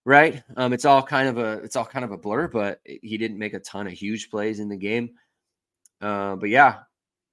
[0.04, 0.42] right?
[0.56, 3.38] Um, it's all kind of a it's all kind of a blur, but he didn't
[3.38, 5.10] make a ton of huge plays in the game.
[6.00, 6.80] Uh, but yeah,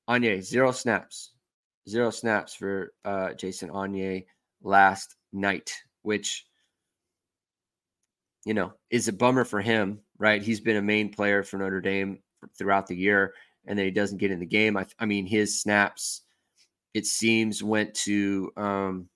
[0.10, 1.32] Onye, zero snaps.
[1.88, 4.26] Zero snaps for uh, Jason Onye
[4.62, 5.74] last night,
[6.04, 6.46] which,
[8.46, 10.42] you know, is a bummer for him, right?
[10.42, 12.20] He's been a main player for Notre Dame
[12.58, 13.34] throughout the year,
[13.66, 14.78] and then he doesn't get in the game.
[14.78, 16.22] I, I mean, his snaps,
[16.94, 19.10] it seems, went to um,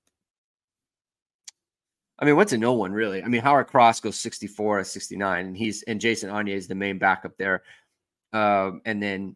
[2.19, 3.23] I mean, went to no one really.
[3.23, 6.75] I mean, Howard Cross goes 64 to 69, and he's and Jason Onye is the
[6.75, 7.63] main backup there.
[8.31, 9.35] Um, and then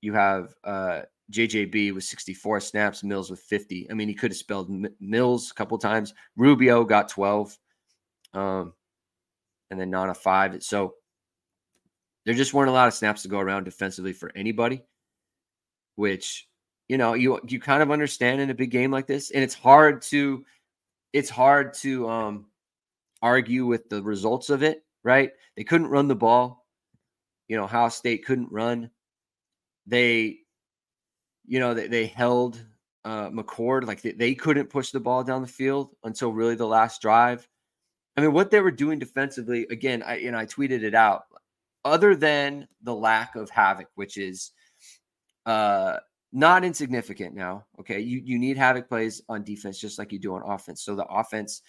[0.00, 3.90] you have uh, JJB with 64 snaps, Mills with 50.
[3.90, 6.14] I mean, he could have spelled M- Mills a couple times.
[6.36, 7.56] Rubio got 12,
[8.34, 8.74] um,
[9.70, 10.62] and then Nana five.
[10.62, 10.94] So
[12.24, 14.82] there just weren't a lot of snaps to go around defensively for anybody,
[15.96, 16.46] which
[16.88, 19.54] you know you you kind of understand in a big game like this, and it's
[19.54, 20.44] hard to
[21.12, 22.46] it's hard to um,
[23.20, 25.30] argue with the results of it, right?
[25.56, 26.66] They couldn't run the ball.
[27.48, 28.90] You know, Ohio State couldn't run.
[29.86, 30.38] They,
[31.46, 32.64] you know, they, they held
[33.04, 36.66] uh, McCord like they, they couldn't push the ball down the field until really the
[36.66, 37.46] last drive.
[38.16, 41.24] I mean, what they were doing defensively, again, I know I tweeted it out.
[41.84, 44.52] Other than the lack of havoc, which is
[45.46, 45.96] uh
[46.32, 47.66] not insignificant now.
[47.80, 48.00] Okay.
[48.00, 50.82] You you need havoc plays on defense just like you do on offense.
[50.82, 51.62] So the offense,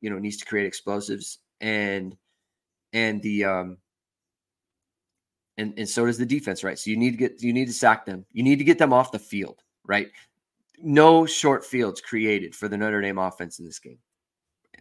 [0.00, 2.16] you know, needs to create explosives and
[2.92, 3.78] and the um
[5.56, 6.78] and, and so does the defense, right?
[6.78, 8.24] So you need to get you need to sack them.
[8.32, 10.08] You need to get them off the field, right?
[10.80, 13.98] No short fields created for the Notre Dame offense in this game.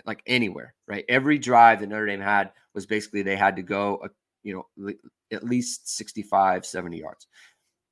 [0.06, 1.06] Like anywhere, right?
[1.10, 4.10] Every drive that Notre Dame had was basically they had to go, uh,
[4.43, 4.93] you know,
[5.32, 7.28] at least 65, 70 yards.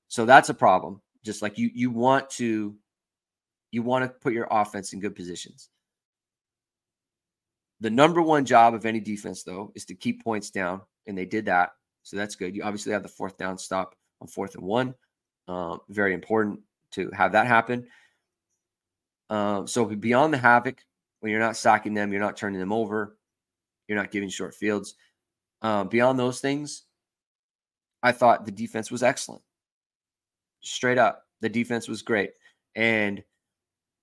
[0.07, 1.01] So that's a problem.
[1.25, 2.75] Just like you you want to
[3.71, 5.69] you want to put your offense in good positions.
[7.81, 11.25] The number one job of any defense, though, is to keep points down, and they
[11.25, 11.71] did that.
[12.03, 12.55] So that's good.
[12.55, 14.93] You obviously have the fourth down stop on fourth and one.
[15.47, 16.61] Uh, very important
[16.91, 17.87] to have that happen.
[19.29, 20.85] Uh, so beyond the havoc,
[21.19, 23.17] when you're not sacking them, you're not turning them over,
[23.87, 24.95] you're not giving short fields.
[25.61, 26.83] Uh, beyond those things,
[28.03, 29.41] I thought the defense was excellent
[30.65, 31.23] straight up.
[31.41, 32.31] The defense was great.
[32.75, 33.23] And,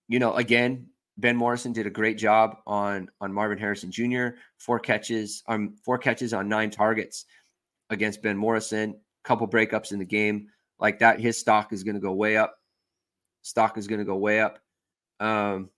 [0.08, 0.86] you know, again,
[1.18, 4.28] Ben Morrison did a great job on on Marvin Harrison Jr.
[4.58, 7.26] Four catches, um, four catches on nine targets
[7.90, 8.98] against Ben Morrison.
[9.24, 10.48] Couple breakups in the game
[10.80, 11.20] like that.
[11.20, 12.56] His stock is going to go way up.
[13.42, 14.58] Stock is going to go way up.
[15.20, 15.70] Um,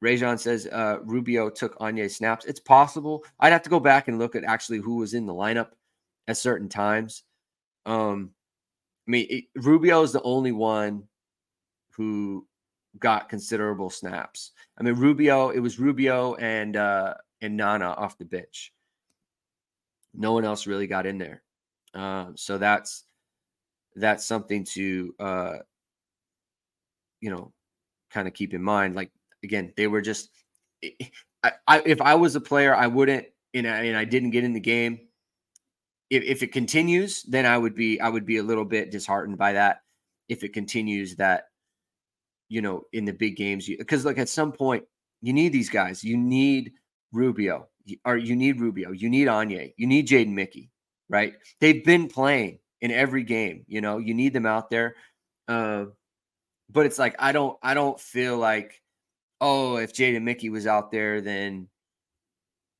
[0.00, 2.44] Rajon says uh, Rubio took Onye snaps.
[2.44, 3.24] It's possible.
[3.38, 5.68] I'd have to go back and look at actually who was in the lineup
[6.26, 7.22] at certain times.
[7.86, 8.30] Um,
[9.06, 11.04] I mean, it, Rubio is the only one
[11.96, 12.46] who
[12.98, 14.52] got considerable snaps.
[14.78, 18.72] I mean, Rubio, it was Rubio and uh, and Nana off the bench.
[20.14, 21.42] No one else really got in there.
[21.94, 23.04] Uh, so that's
[23.96, 25.56] that's something to uh,
[27.20, 27.52] you know
[28.10, 28.94] kind of keep in mind.
[28.94, 29.10] Like
[29.42, 30.30] again, they were just.
[31.44, 34.44] I, I, if I was a player, I wouldn't, and I, and I didn't get
[34.44, 35.08] in the game
[36.12, 39.38] if, if it continues, then I would be I would be a little bit disheartened
[39.38, 39.78] by that.
[40.28, 41.44] If it continues that,
[42.50, 44.84] you know, in the big games, because like at some point
[45.22, 46.04] you need these guys.
[46.04, 46.72] You need
[47.12, 47.68] Rubio,
[48.04, 49.72] or you need Rubio, you need Onye.
[49.78, 50.70] you need Jaden Mickey,
[51.08, 51.32] right?
[51.60, 53.64] They've been playing in every game.
[53.66, 54.96] You know, you need them out there.
[55.48, 55.86] Uh,
[56.70, 58.82] but it's like I don't I don't feel like
[59.40, 61.68] oh if Jaden Mickey was out there then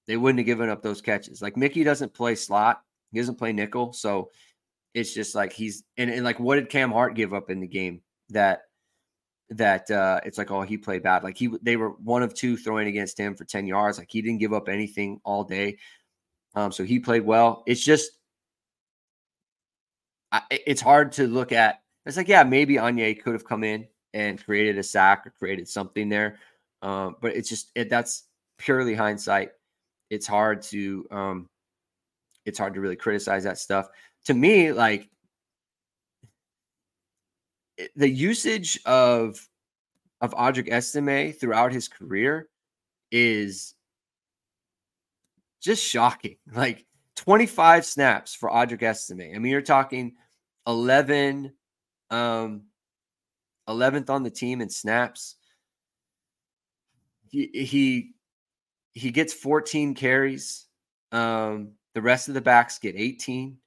[0.07, 1.40] they wouldn't have given up those catches.
[1.40, 2.83] Like Mickey doesn't play slot.
[3.12, 4.31] He doesn't play nickel, so
[4.94, 7.66] it's just like he's and, and like what did Cam Hart give up in the
[7.66, 8.62] game that
[9.51, 12.57] that uh it's like oh he played bad like he they were one of two
[12.57, 15.77] throwing against him for 10 yards like he didn't give up anything all day
[16.55, 18.12] um so he played well it's just
[20.31, 23.87] I, it's hard to look at it's like yeah maybe Onye could have come in
[24.14, 26.38] and created a sack or created something there
[26.81, 28.25] um but it's just it, that's
[28.59, 29.51] purely hindsight
[30.09, 31.48] it's hard to um
[32.44, 33.88] it's hard to really criticize that stuff.
[34.26, 35.09] To me, like
[37.96, 39.49] the usage of
[40.20, 42.49] of Audric Estime throughout his career
[43.11, 43.74] is
[45.61, 46.36] just shocking.
[46.55, 46.86] Like
[47.16, 49.34] 25 snaps for Audric Estime.
[49.34, 50.14] I mean, you're talking
[50.66, 51.53] 11
[52.11, 52.62] um
[53.68, 55.36] 11th on the team in snaps.
[57.30, 58.12] He he
[58.93, 60.66] he gets 14 carries.
[61.11, 63.59] Um the rest of the backs get 18.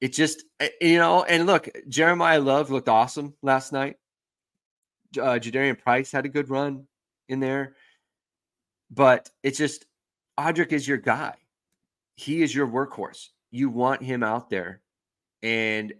[0.00, 3.96] It just, eh, you know, and look, Jeremiyah Love looked awesome last night.
[5.18, 6.86] Uh, Jadarian Price had a good run
[7.28, 7.76] in there,
[8.90, 9.86] but it's just
[10.38, 11.34] Audric is your guy.
[12.16, 13.28] He is your workhorse.
[13.50, 14.82] You want him out there
[15.42, 15.94] And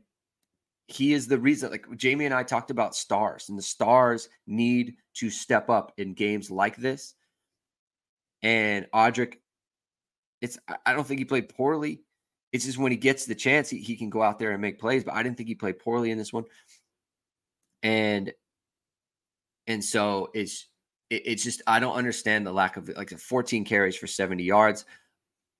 [0.88, 4.96] he is the reason, like Jamie and I talked about stars, and the stars need
[5.14, 7.14] to step up in games like this.
[8.42, 9.36] And Audric,
[10.40, 12.02] it's I don't think he played poorly.
[12.52, 14.78] It's just when he gets the chance, he, he can go out there and make
[14.78, 15.02] plays.
[15.04, 16.44] But I didn't think he played poorly in this one.
[17.82, 18.32] And
[19.66, 20.66] and so it's
[21.10, 24.84] it, it's just I don't understand the lack of like 14 carries for 70 yards,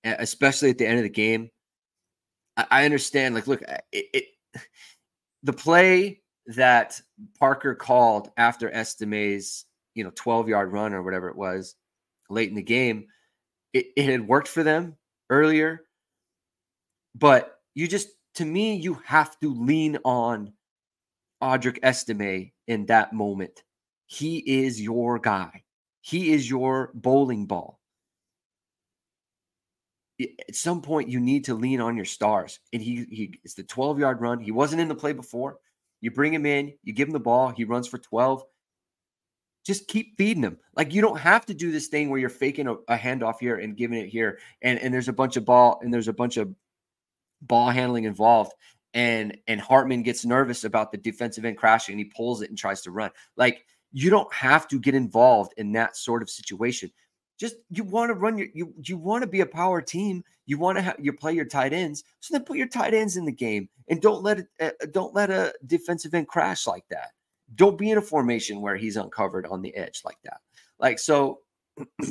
[0.04, 1.50] especially at the end of the game.
[2.56, 3.34] I, I understand.
[3.34, 3.62] Like, look,
[3.92, 4.24] it, it
[5.42, 7.00] the play that
[7.38, 9.64] Parker called after Estime's
[9.94, 11.74] you know 12 yard run or whatever it was
[12.30, 13.06] late in the game,
[13.74, 14.96] it, it had worked for them
[15.28, 15.82] earlier,
[17.14, 20.54] but you just to me you have to lean on
[21.42, 23.62] Audric Estime in that moment
[24.06, 25.62] he is your guy.
[26.00, 27.80] He is your bowling ball.
[30.20, 32.60] At some point, you need to lean on your stars.
[32.72, 34.38] And he he it's the 12 yard run.
[34.38, 35.58] He wasn't in the play before.
[36.00, 38.44] You bring him in, you give him the ball, he runs for 12.
[39.64, 40.58] Just keep feeding them.
[40.76, 43.56] Like you don't have to do this thing where you're faking a, a handoff here
[43.56, 44.38] and giving it here.
[44.62, 46.54] And and there's a bunch of ball and there's a bunch of
[47.42, 48.52] ball handling involved
[48.94, 52.56] and and Hartman gets nervous about the defensive end crashing and he pulls it and
[52.56, 53.10] tries to run.
[53.36, 56.90] Like you don't have to get involved in that sort of situation.
[57.38, 60.22] Just you want to run your you you want to be a power team.
[60.46, 62.04] You want to have you play your tight ends.
[62.20, 65.14] So then put your tight ends in the game and don't let it uh, don't
[65.14, 67.10] let a defensive end crash like that.
[67.54, 70.40] Don't be in a formation where he's uncovered on the edge like that.
[70.78, 71.40] Like so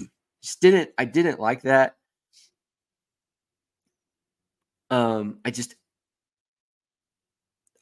[0.42, 1.96] just didn't I didn't like that.
[4.90, 5.76] Um I just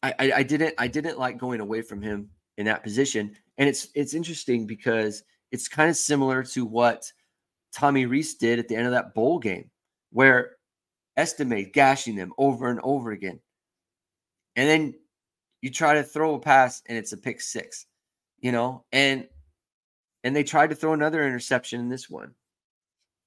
[0.03, 3.35] I, I, I didn't I didn't like going away from him in that position.
[3.57, 7.11] And it's it's interesting because it's kind of similar to what
[7.73, 9.69] Tommy Rees did at the end of that bowl game,
[10.11, 10.51] where
[11.17, 13.39] Estime gashing them over and over again.
[14.55, 14.93] And then
[15.61, 17.85] you try to throw a pass and it's a pick six,
[18.39, 19.27] you know, and
[20.23, 22.33] and they tried to throw another interception in this one.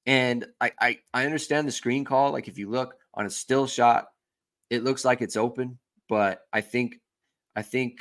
[0.07, 2.32] And I, I I understand the screen call.
[2.32, 4.07] Like if you look on a still shot,
[4.70, 5.78] it looks like it's open,
[6.09, 6.97] but I think
[7.57, 7.99] I think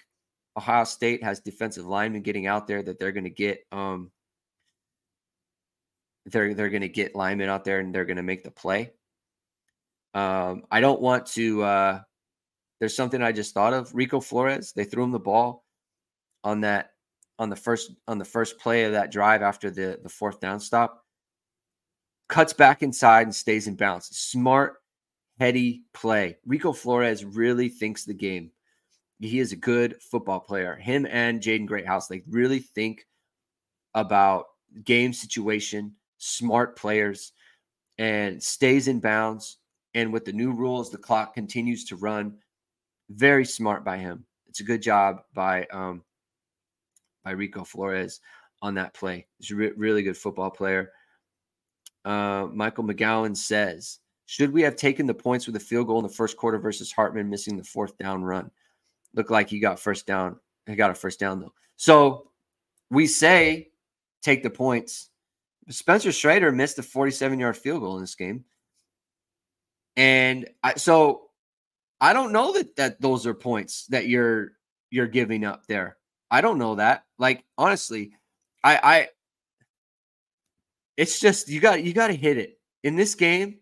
[0.57, 4.11] Ohio State has defensive linemen getting out there that they're going to get um
[6.25, 8.91] they're they're going to get linemen out there and they're going to make the play.
[10.13, 11.63] Um, I don't want to.
[11.63, 12.01] Uh,
[12.79, 13.93] there's something I just thought of.
[13.93, 14.73] Rico Flores.
[14.73, 15.65] They threw him the ball
[16.43, 16.91] on that
[17.39, 20.59] on the first on the first play of that drive after the the fourth down
[20.59, 21.05] stop.
[22.29, 24.07] Cuts back inside and stays in bounds.
[24.07, 24.75] Smart,
[25.39, 26.37] heady play.
[26.45, 28.51] Rico Flores really thinks the game
[29.19, 30.75] he is a good football player.
[30.75, 33.05] Him and Jaden Greathouse, they really think
[33.93, 34.45] about
[34.83, 37.31] game situation, smart players,
[37.97, 39.57] and stays in bounds.
[39.93, 42.37] And with the new rules, the clock continues to run.
[43.15, 44.25] Very smart by him.
[44.47, 46.03] It's a good job by um,
[47.23, 48.21] by Rico Flores
[48.61, 49.27] on that play.
[49.39, 50.91] He's a re- really good football player.
[52.05, 56.03] Uh, Michael McGowan says, "Should we have taken the points with a field goal in
[56.03, 58.49] the first quarter versus Hartman missing the fourth down run?"
[59.13, 60.39] Looked like he got first down.
[60.65, 61.53] He got a first down though.
[61.75, 62.31] So
[62.89, 63.69] we say
[64.21, 65.09] take the points.
[65.69, 68.43] Spencer Schrader missed a 47 yard field goal in this game.
[69.95, 71.22] And I, so
[72.03, 74.51] I don't know that that those are points that you're
[74.91, 75.95] you're giving up there.
[76.29, 77.05] I don't know that.
[77.17, 78.11] Like honestly,
[78.61, 79.07] I I
[80.97, 82.59] it's just you got you got to hit it.
[82.83, 83.59] In this game,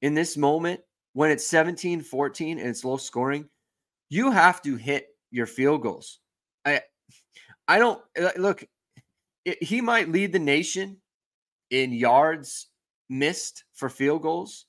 [0.00, 0.80] in this moment
[1.14, 3.48] when it's 17-14 and it's low scoring,
[4.10, 6.20] you have to hit your field goals.
[6.64, 6.82] I
[7.66, 8.64] I don't uh, look.
[9.44, 10.98] It, he might lead the nation
[11.70, 12.68] in yards
[13.08, 14.66] missed for field goals,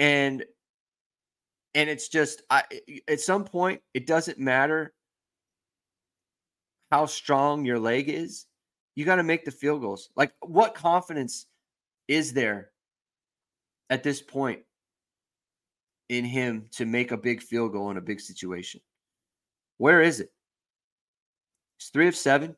[0.00, 0.44] and
[1.74, 2.62] and it's just I
[3.08, 4.92] at some point it doesn't matter
[6.90, 8.46] how strong your leg is.
[8.94, 10.10] You got to make the field goals.
[10.16, 11.46] Like what confidence
[12.06, 12.70] is there
[13.90, 14.60] at this point
[16.08, 18.80] in him to make a big field goal in a big situation.
[19.78, 20.30] Where is it?
[21.78, 22.54] It's three of seven.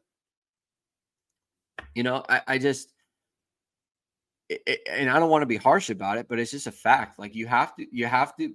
[1.95, 2.93] You know, I, I just,
[4.49, 6.73] it, it, and I don't want to be harsh about it, but it's just a
[6.73, 7.19] fact.
[7.19, 8.53] Like you have to, you have to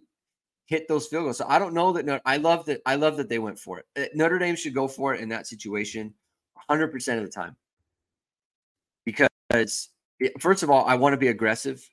[0.71, 1.37] hit those field goals.
[1.37, 2.21] So I don't know that.
[2.25, 2.81] I love that.
[2.85, 3.85] I love that they went for it.
[3.95, 6.13] Uh, Notre Dame should go for it in that situation,
[6.55, 7.55] hundred percent of the time.
[9.05, 9.89] Because
[10.39, 11.87] first of all, I want to be aggressive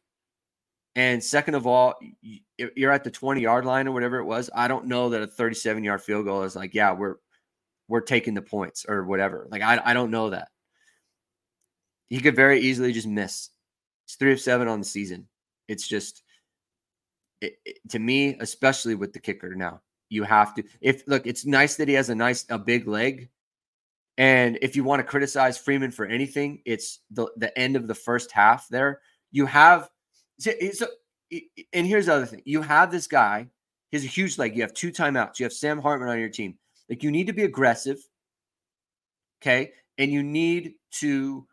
[0.99, 1.95] and second of all,
[2.57, 4.51] you're at the 20 yard line or whatever it was.
[4.53, 7.17] I don't know that a 37 yard field goal is like, yeah, we're
[7.87, 9.47] we're taking the points or whatever.
[9.49, 10.49] Like I, I don't know that.
[12.09, 13.51] He could very easily just miss.
[14.07, 15.29] It's three of seven on the season.
[15.69, 16.25] It's just
[17.41, 20.65] it, it, to me, especially with the kicker now, you have to.
[20.81, 23.29] If look, it's nice that he has a nice, a big leg.
[24.17, 27.95] And if you want to criticize Freeman for anything, it's the, the end of the
[27.95, 29.01] first half there.
[29.31, 29.89] You have,
[30.39, 30.51] so,
[31.33, 31.41] eh,
[31.73, 33.47] and here's the other thing you have this guy,
[33.91, 34.57] he has a huge leg.
[34.57, 35.39] You have two timeouts.
[35.39, 36.59] You have Sam Hartman on your team.
[36.89, 37.99] Like you need to be aggressive.
[39.41, 39.73] Okay.
[39.99, 41.47] And you need to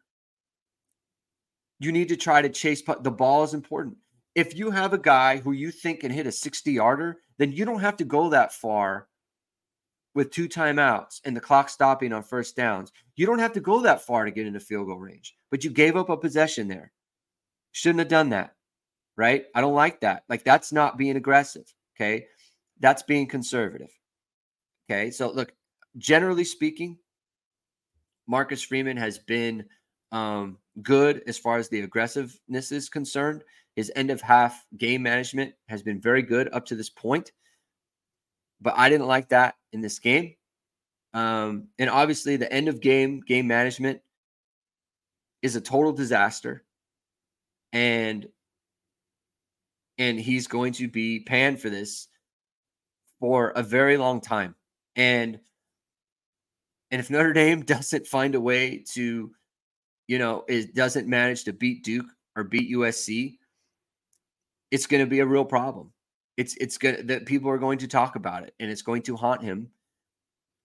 [1.80, 3.98] you need to try to chase the ball is important.
[4.36, 7.66] If you have a guy who you think can hit a 60 yarder, then you
[7.66, 9.08] don't have to go that far
[10.14, 12.92] with two timeouts and the clock stopping on first downs.
[13.16, 15.70] You don't have to go that far to get into field goal range, but you
[15.70, 16.92] gave up a possession there.
[17.72, 18.56] Shouldn't have done that,
[19.18, 19.46] right?
[19.54, 20.24] I don't like that.
[20.30, 21.72] Like, that's not being aggressive.
[21.96, 22.28] Okay.
[22.80, 23.92] That's being conservative.
[24.90, 25.12] Okay.
[25.12, 25.54] So, look,
[25.98, 26.98] generally speaking,
[28.28, 29.66] Marcus Freeman has been
[30.12, 33.44] um, good as far as the aggressiveness is concerned.
[33.76, 37.32] His end of half game management has been very good up to this point.
[38.62, 40.36] But I didn't like that in this game.
[41.14, 44.02] Um, and obviously, the end of game game management
[45.42, 46.64] is a total disaster.
[47.74, 48.28] And
[49.98, 52.08] and he's going to be panned for this
[53.20, 54.56] for a very long time.
[54.96, 55.40] And
[56.92, 59.32] and if Notre Dame doesn't find a way to
[60.08, 62.06] you know, it doesn't manage to beat Duke
[62.36, 63.38] or beat USC,
[64.76, 65.94] it's going to be a real problem.
[66.36, 69.16] It's it's going that people are going to talk about it and it's going to
[69.16, 69.70] haunt him.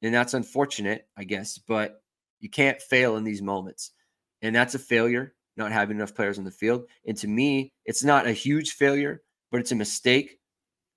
[0.03, 2.03] And that's unfortunate, I guess, but
[2.41, 3.93] you can't fail in these moments.
[4.43, 6.87] And that's a failure not having enough players on the field.
[7.07, 10.39] And to me, it's not a huge failure, but it's a mistake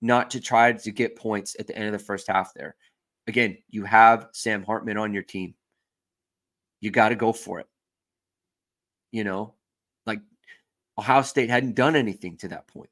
[0.02, 2.76] not to try to get points at the end of the first half there.
[3.28, 5.54] Again, you have Sam Hartman on your team.
[6.82, 7.68] You got to go for it.
[9.12, 9.54] You know,
[10.06, 10.22] like
[10.98, 12.90] Ohio State hadn't done anything to that point.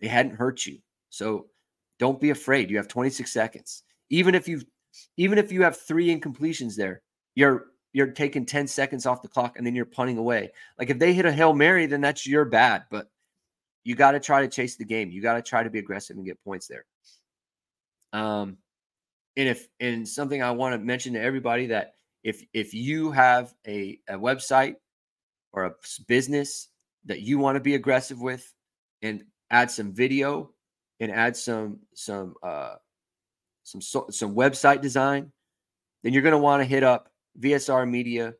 [0.00, 0.78] They hadn't hurt you.
[1.10, 1.46] So
[1.98, 2.70] don't be afraid.
[2.70, 3.82] You have 26 seconds.
[4.10, 4.62] Even if you
[5.16, 7.02] even if you have three incompletions there,
[7.34, 10.50] you're you're taking 10 seconds off the clock and then you're punting away.
[10.78, 12.84] Like if they hit a Hail Mary, then that's your bad.
[12.90, 13.08] But
[13.84, 15.10] you got to try to chase the game.
[15.10, 16.84] You got to try to be aggressive and get points there.
[18.12, 18.58] Um,
[19.36, 21.94] and if and something I want to mention to everybody that
[22.24, 24.74] if if you have a, a website
[25.52, 25.74] or a
[26.06, 26.68] business
[27.06, 28.52] that you want to be aggressive with
[29.02, 30.50] and add some video
[31.00, 32.74] and add some some uh
[33.62, 35.30] some some website design
[36.02, 38.34] then you're going to want to hit up VSR Media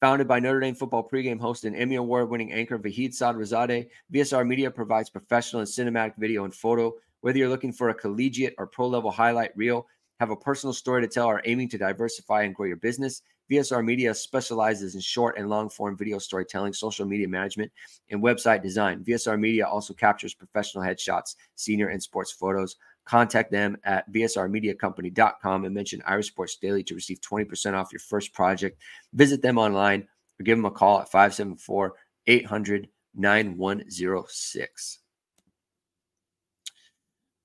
[0.00, 4.46] founded by Notre Dame football pregame host and Emmy award winning anchor Vahid Sadrzadeh VSR
[4.46, 6.94] Media provides professional and cinematic video and photo.
[7.20, 9.86] Whether you're looking for a collegiate or pro level highlight reel
[10.20, 13.84] have a personal story to tell or aiming to diversify and grow your business VSR
[13.84, 17.72] Media specializes in short and long form video storytelling, social media management,
[18.10, 19.04] and website design.
[19.04, 22.76] VSR Media also captures professional headshots, senior and sports photos.
[23.04, 28.34] Contact them at vsrmediacompany.com and mention Irish Sports Daily to receive 20% off your first
[28.34, 28.82] project.
[29.14, 30.06] Visit them online
[30.38, 31.94] or give them a call at 574
[32.26, 34.98] 800 9106.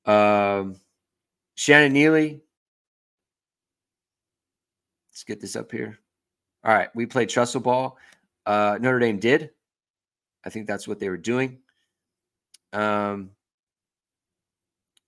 [0.06, 0.76] Um,
[1.56, 2.43] Shannon Neely,
[5.24, 5.98] Let's get this up here.
[6.66, 7.98] All right, we played Tressel Ball.
[8.46, 9.52] Uh, Notre Dame did.
[10.46, 11.60] I think that's what they were doing.
[12.74, 13.30] Um,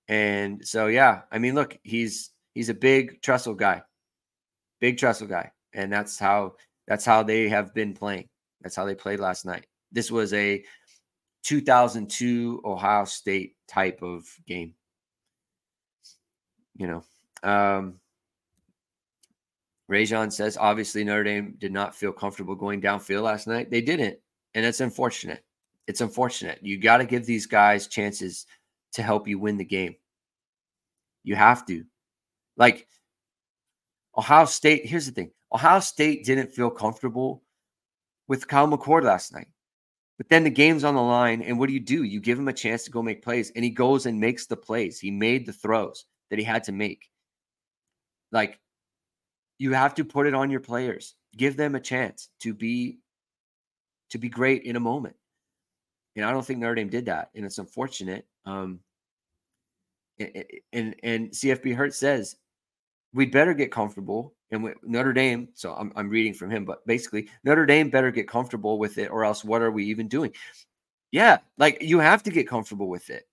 [0.07, 3.81] and so yeah, I mean, look, he's he's a big Tressel guy,
[4.79, 6.53] big Tressel guy, and that's how
[6.87, 8.29] that's how they have been playing.
[8.61, 9.65] That's how they played last night.
[9.91, 10.63] This was a
[11.43, 14.75] 2002 Ohio State type of game.
[16.77, 17.03] You know,
[17.43, 17.99] um,
[19.87, 23.69] Rajon says, obviously, Notre Dame did not feel comfortable going downfield last night.
[23.69, 24.17] They didn't.
[24.53, 25.43] And it's unfortunate.
[25.87, 26.59] It's unfortunate.
[26.61, 28.47] You got to give these guys chances
[28.93, 29.95] to help you win the game.
[31.23, 31.83] You have to.
[32.57, 32.87] Like
[34.17, 37.43] Ohio State, here's the thing Ohio State didn't feel comfortable
[38.27, 39.47] with Kyle McCord last night.
[40.17, 41.41] But then the game's on the line.
[41.41, 42.03] And what do you do?
[42.03, 43.51] You give him a chance to go make plays.
[43.55, 44.99] And he goes and makes the plays.
[44.99, 47.09] He made the throws that he had to make.
[48.31, 48.59] Like,
[49.57, 51.15] you have to put it on your players.
[51.37, 52.99] Give them a chance to be
[54.09, 55.15] to be great in a moment.
[56.15, 58.25] And I don't think Notre Dame did that, and it's unfortunate.
[58.45, 58.79] Um,
[60.19, 62.37] and and, and CFB Hurt says
[63.13, 64.33] we'd better get comfortable.
[64.51, 68.27] And Notre Dame, so I'm, I'm reading from him, but basically Notre Dame better get
[68.27, 70.33] comfortable with it, or else what are we even doing?
[71.11, 73.27] Yeah, like you have to get comfortable with it.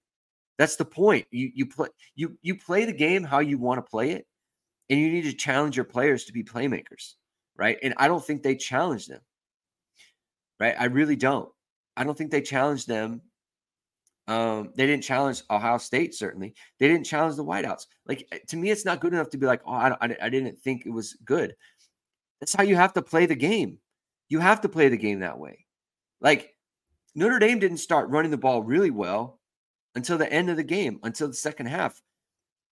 [0.59, 1.27] That's the point.
[1.31, 4.27] You you play you you play the game how you want to play it,
[4.93, 7.15] and you need to challenge your players to be playmakers,
[7.57, 7.79] right?
[7.83, 9.23] And I don't think they challenge them,
[10.61, 10.75] right?
[10.79, 11.51] I really don't.
[11.97, 13.23] I don't think they challenge them
[14.29, 16.15] Um, they didn't challenge Ohio State.
[16.15, 17.87] Certainly, they didn't challenge the whiteouts.
[18.07, 20.29] Like eh, to me, it's not good enough to be like, oh, I, I, I
[20.31, 21.55] didn't think it was good.
[22.41, 23.79] That's how you have to play the game.
[24.29, 25.67] You have to play the game that way.
[26.21, 26.55] Like
[27.17, 29.41] Notre Dame didn't start running the ball really well
[29.97, 32.03] until the end of the game, until the second half.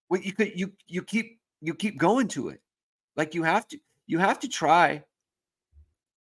[0.09, 2.61] Well, you could you you keep you keep going to it.
[3.15, 5.03] Like you have to you have to try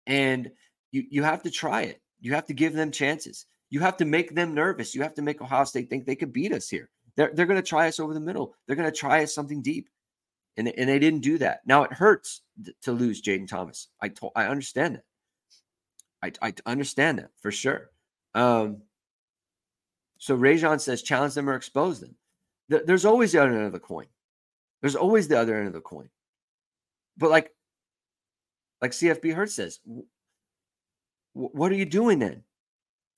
[0.07, 0.51] and
[0.91, 2.01] you you have to try it.
[2.21, 3.45] You have to give them chances.
[3.69, 4.95] You have to make them nervous.
[4.95, 6.89] You have to make Ohio State think they could beat us here.
[7.15, 8.55] They're, they're going to try us over the middle.
[8.65, 9.89] They're going to try us something deep.
[10.57, 11.61] And, and they didn't do that.
[11.65, 12.41] Now it hurts
[12.81, 13.87] to lose Jayden Thomas.
[14.01, 15.03] I told I understand that.
[16.41, 17.91] I, I understand that for sure.
[18.35, 18.81] Um,
[20.17, 22.15] so Rajon says, challenge them or expose them.
[22.67, 24.07] There's always the other of the coin.
[24.81, 26.09] There's always the other end of the coin.
[27.17, 27.51] But like,
[28.81, 29.79] like CFB Hurt says,
[31.33, 32.43] what are you doing then?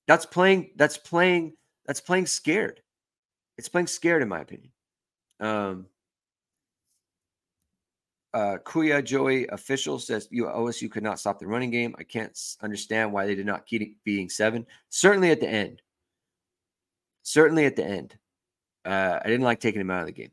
[0.08, 0.70] That's playing.
[0.76, 1.54] That's playing.
[1.86, 2.80] That's playing scared.
[3.58, 4.72] It's playing scared, in my opinion.
[5.40, 5.86] Um,
[8.34, 11.94] uh, Kuya Joey official says you OSU could not stop the running game.
[11.98, 14.66] I can't understand why they did not keep beating seven.
[14.88, 15.82] Certainly at the end.
[17.22, 18.16] Certainly at the end.
[18.84, 20.32] Uh, I didn't like taking him out of the game.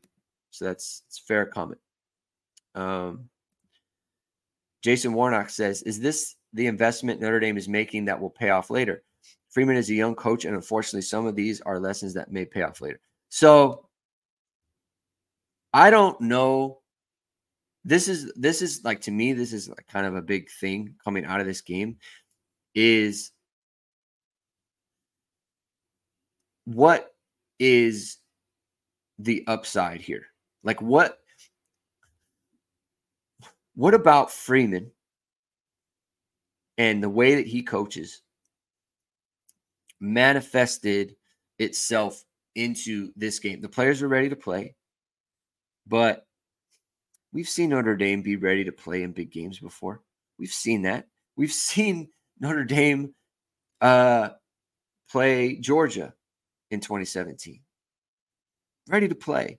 [0.50, 1.80] So that's it's fair comment.
[2.74, 3.28] Um,
[4.82, 8.70] Jason Warnock says, Is this the investment Notre Dame is making that will pay off
[8.70, 9.02] later?
[9.50, 12.62] Freeman is a young coach, and unfortunately, some of these are lessons that may pay
[12.62, 13.00] off later.
[13.28, 13.88] So
[15.72, 16.78] I don't know.
[17.84, 20.94] This is this is like to me, this is like kind of a big thing
[21.02, 21.96] coming out of this game.
[22.74, 23.32] Is
[26.64, 27.12] what
[27.58, 28.18] is
[29.18, 30.29] the upside here?
[30.62, 31.18] Like what
[33.74, 34.90] what about Freeman
[36.76, 38.22] and the way that he coaches
[40.00, 41.16] manifested
[41.58, 43.60] itself into this game?
[43.60, 44.74] The players were ready to play,
[45.86, 46.26] but
[47.32, 50.02] we've seen Notre Dame be ready to play in big games before.
[50.38, 51.06] We've seen that.
[51.36, 52.08] We've seen
[52.38, 53.14] Notre Dame
[53.80, 54.30] uh,
[55.10, 56.12] play Georgia
[56.70, 57.60] in 2017.
[58.88, 59.58] Ready to play.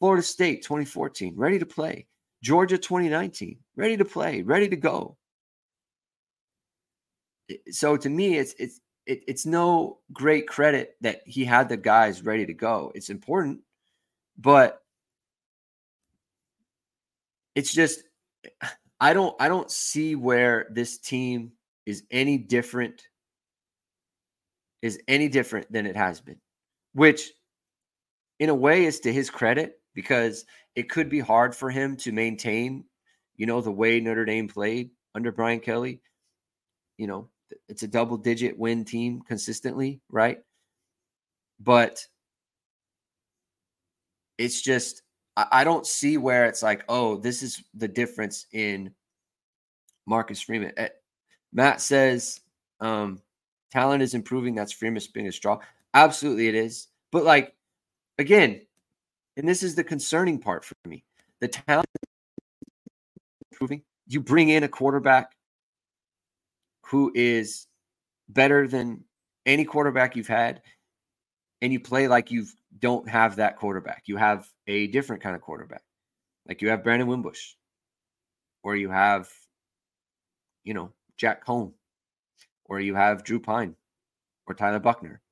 [0.00, 2.06] Florida State 2014, ready to play.
[2.42, 5.18] Georgia 2019, ready to play, ready to go.
[7.70, 12.22] So to me, it's it's it, it's no great credit that he had the guys
[12.22, 12.92] ready to go.
[12.94, 13.60] It's important,
[14.38, 14.80] but
[17.54, 18.02] it's just
[19.00, 21.52] I don't I don't see where this team
[21.84, 23.02] is any different
[24.80, 26.40] is any different than it has been,
[26.94, 27.32] which
[28.38, 32.12] in a way is to his credit because it could be hard for him to
[32.12, 32.84] maintain,
[33.36, 36.00] you know, the way Notre Dame played under Brian Kelly.
[36.98, 37.28] You know,
[37.68, 40.38] it's a double digit win team consistently, right?
[41.58, 42.06] But
[44.38, 45.02] it's just,
[45.36, 48.92] I don't see where it's like, oh, this is the difference in
[50.06, 50.72] Marcus Freeman.
[50.76, 50.88] Eh,
[51.52, 52.40] Matt says,
[52.80, 53.20] um,
[53.70, 54.54] talent is improving.
[54.54, 55.58] That's Freeman's biggest straw.
[55.94, 56.88] Absolutely, it is.
[57.12, 57.54] But like,
[58.18, 58.62] again,
[59.40, 61.02] and this is the concerning part for me.
[61.40, 61.88] The talent
[63.50, 63.82] improving.
[64.06, 65.32] You bring in a quarterback
[66.84, 67.66] who is
[68.28, 69.02] better than
[69.46, 70.60] any quarterback you've had,
[71.62, 72.44] and you play like you
[72.80, 74.02] don't have that quarterback.
[74.04, 75.82] You have a different kind of quarterback.
[76.46, 77.54] Like you have Brandon Wimbush,
[78.62, 79.30] or you have,
[80.64, 81.72] you know, Jack Coan,
[82.66, 83.74] or you have Drew Pyne,
[84.46, 85.22] or Tyler Buchner.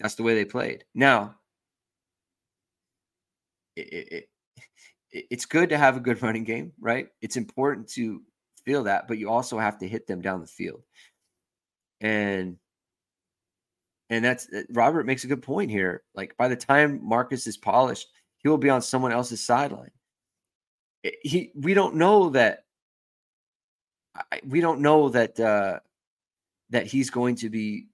[0.00, 0.84] That's the way they played.
[0.94, 1.34] Now,
[3.78, 4.28] it, it,
[5.10, 7.08] it, it's good to have a good running game, right?
[7.20, 8.22] It's important to
[8.64, 10.82] feel that, but you also have to hit them down the field.
[12.00, 12.56] And
[14.10, 16.02] and that's uh, Robert makes a good point here.
[16.14, 18.08] Like by the time Marcus is polished,
[18.38, 19.90] he will be on someone else's sideline.
[21.22, 22.64] He we don't know that
[24.44, 25.78] we don't know that uh
[26.70, 27.88] that he's going to be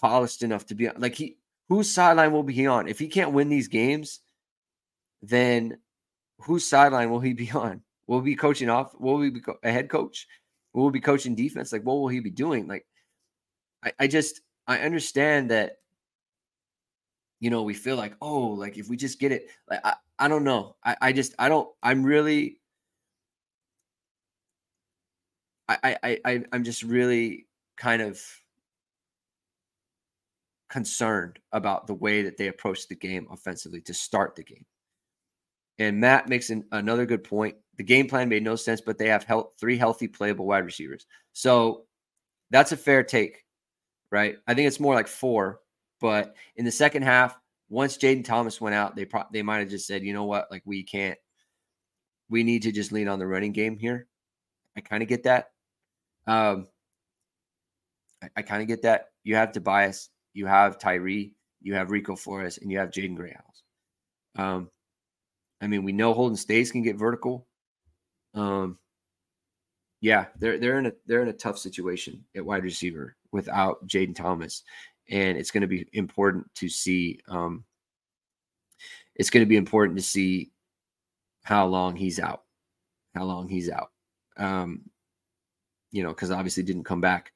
[0.00, 1.36] polished enough to be like he
[1.68, 4.20] whose sideline will be he on if he can't win these games
[5.28, 5.78] then
[6.40, 7.82] whose sideline will he be on?
[8.06, 8.98] Will he be coaching off?
[8.98, 10.26] Will he be a head coach?
[10.72, 11.72] Will he be coaching defense?
[11.72, 12.68] Like, what will he be doing?
[12.68, 12.86] Like,
[13.84, 15.78] I, I just I understand that.
[17.38, 20.28] You know, we feel like, oh, like if we just get it, like I, I
[20.28, 20.76] don't know.
[20.82, 21.68] I, I just I don't.
[21.82, 22.60] I'm really.
[25.68, 27.46] I I I I'm just really
[27.76, 28.22] kind of
[30.70, 34.64] concerned about the way that they approach the game offensively to start the game.
[35.78, 37.56] And Matt makes an, another good point.
[37.76, 41.06] The game plan made no sense, but they have health, three healthy, playable wide receivers.
[41.32, 41.84] So
[42.50, 43.44] that's a fair take,
[44.10, 44.36] right?
[44.46, 45.60] I think it's more like four
[46.00, 49.70] But in the second half, once Jayden Thomas went out, they pro- they might have
[49.70, 51.18] just said, you know what, like we can't,
[52.28, 54.06] we need to just lean on the running game here.
[54.76, 55.50] I kind of get that.
[56.26, 56.66] Um,
[58.22, 59.08] I, I kind of get that.
[59.24, 63.62] You have Tobias, you have Tyree, you have Rico Flores, and you have Jaden Greathouse.
[64.36, 64.70] Um,
[65.60, 67.46] I mean, we know Holden Staes can get vertical.
[68.34, 68.78] Um,
[70.00, 74.14] yeah, they're they're in a they're in a tough situation at wide receiver without Jayden
[74.14, 74.62] Thomas,
[75.08, 77.20] and it's going to be important to see.
[77.28, 77.64] Um,
[79.14, 80.52] it's going to be important to see
[81.42, 82.42] how long he's out,
[83.14, 83.90] how long he's out.
[84.36, 84.82] Um,
[85.90, 87.32] you know, because obviously didn't come back.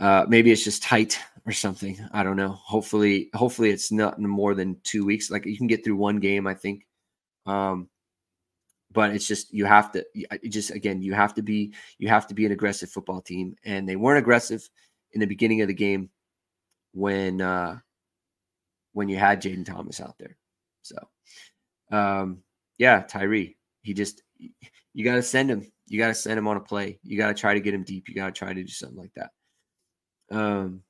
[0.00, 1.96] Uh, maybe it's just tight or something.
[2.12, 2.48] I don't know.
[2.48, 5.30] Hopefully, hopefully it's not more than two weeks.
[5.30, 6.86] Like you can get through one game, I think.
[7.46, 7.88] Um,
[8.92, 10.04] but it's just you have to
[10.48, 13.88] just again you have to be you have to be an aggressive football team and
[13.88, 14.68] they weren't aggressive
[15.12, 16.10] in the beginning of the game
[16.92, 17.78] when uh
[18.92, 20.36] when you had Jayden Thomas out there.
[20.82, 20.96] So
[21.90, 22.42] um
[22.78, 24.22] yeah, Tyree, he just
[24.94, 25.70] you got to send him.
[25.86, 26.98] You got to send him on a play.
[27.02, 28.08] You got to try to get him deep.
[28.08, 29.30] You got to try to do something like that.
[30.30, 30.82] Um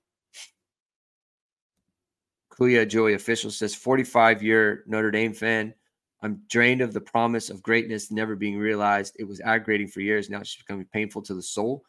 [2.52, 5.74] Kuya Joey official says 45 year Notre Dame fan
[6.22, 9.16] I'm drained of the promise of greatness never being realized.
[9.18, 10.30] It was aggravating for years.
[10.30, 11.84] Now it's just becoming painful to the soul.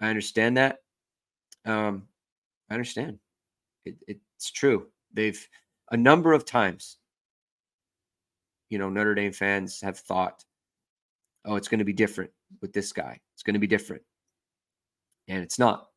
[0.00, 0.78] I understand that.
[1.64, 2.06] Um,
[2.68, 3.18] I understand.
[3.84, 4.86] It, it's true.
[5.12, 5.48] They've
[5.90, 6.98] a number of times,
[8.68, 10.44] you know, Notre Dame fans have thought,
[11.44, 12.30] oh, it's going to be different
[12.60, 13.18] with this guy.
[13.34, 14.02] It's going to be different.
[15.28, 15.88] And it's not.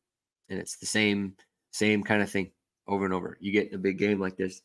[0.48, 1.34] And it's the same,
[1.72, 2.50] same kind of thing
[2.86, 3.36] over and over.
[3.40, 4.62] You get in a big game like this,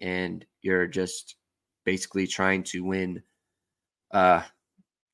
[0.00, 1.36] and you're just
[1.88, 3.22] basically trying to win
[4.12, 4.42] uh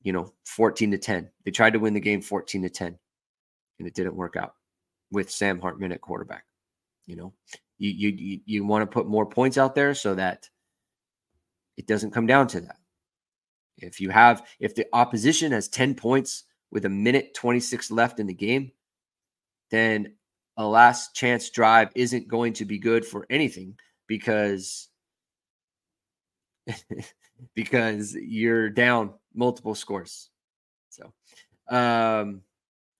[0.01, 2.99] you know 14 to 10 they tried to win the game 14 to 10
[3.79, 4.55] and it didn't work out
[5.09, 6.43] with sam hartman at quarterback
[7.05, 7.33] you know?
[7.77, 10.49] You you you want to put more points out there so that
[11.77, 12.77] it doesn't come down to that.
[13.77, 18.27] If you have if the opposition has 10 points with a minute 26 left in
[18.27, 18.71] the game
[19.71, 20.13] then
[20.57, 24.87] a last chance drive isn't going to be good for anything because
[27.55, 30.29] because you're down multiple scores.
[30.89, 31.13] So,
[31.69, 32.41] um,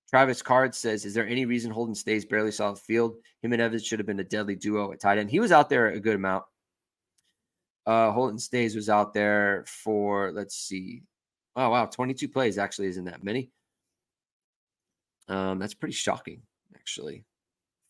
[0.09, 3.17] Travis Card says, "Is there any reason Holden Staes barely saw the field?
[3.41, 5.29] Him and Evans should have been a deadly duo at tight end.
[5.29, 6.43] He was out there a good amount.
[7.85, 11.03] Uh, Holden Staes was out there for let's see,
[11.55, 13.51] oh wow, 22 plays actually isn't that many.
[15.27, 16.41] Um, that's pretty shocking
[16.75, 17.25] actually.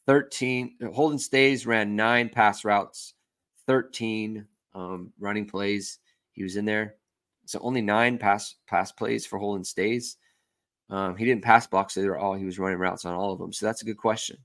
[0.07, 3.13] 13 Holden Staes ran nine pass routes,
[3.67, 4.45] 13
[4.76, 5.97] um, running plays.
[6.34, 6.95] He was in there.
[7.45, 10.17] So only nine pass pass plays for Holden Staes.
[10.89, 11.93] Um, he didn't pass blocks.
[11.93, 13.53] So they were all he was running routes on all of them.
[13.53, 14.38] So that's a good question.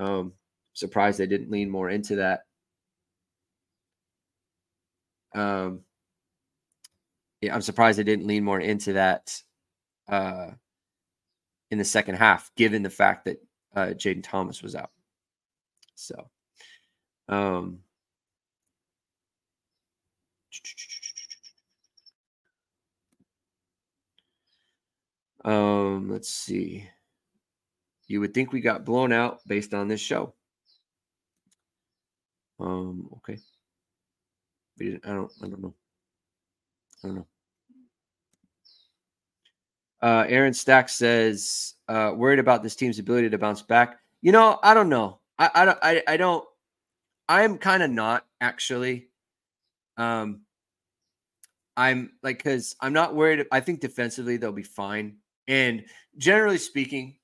[0.00, 0.32] Um,
[0.72, 2.40] surprised they didn't lean more into that.
[5.34, 5.80] Um,
[7.40, 9.42] yeah, I'm surprised they didn't lean more into that
[10.08, 10.50] uh,
[11.70, 13.42] in the second half, given the fact that
[13.74, 14.90] uh, Jayden Thomas was out.
[15.94, 16.28] So,
[17.28, 17.80] um,
[25.46, 26.86] um, let's see.
[28.08, 30.34] You would think we got blown out based on this show.
[32.60, 33.38] Um, okay.
[34.78, 35.74] We didn't, I don't I don't know.
[37.02, 37.26] I don't know.
[40.02, 43.98] Uh, Aaron Stack says, uh, worried about this team's ability to bounce back.
[44.20, 45.20] You know, I don't know.
[45.38, 46.44] I, I don't I, I don't
[47.28, 49.08] I'm kind of not actually.
[49.96, 50.42] Um
[51.76, 53.46] I'm like, because I'm not worried.
[53.52, 55.16] I think defensively they'll be fine.
[55.48, 55.84] And
[56.16, 57.16] generally speaking,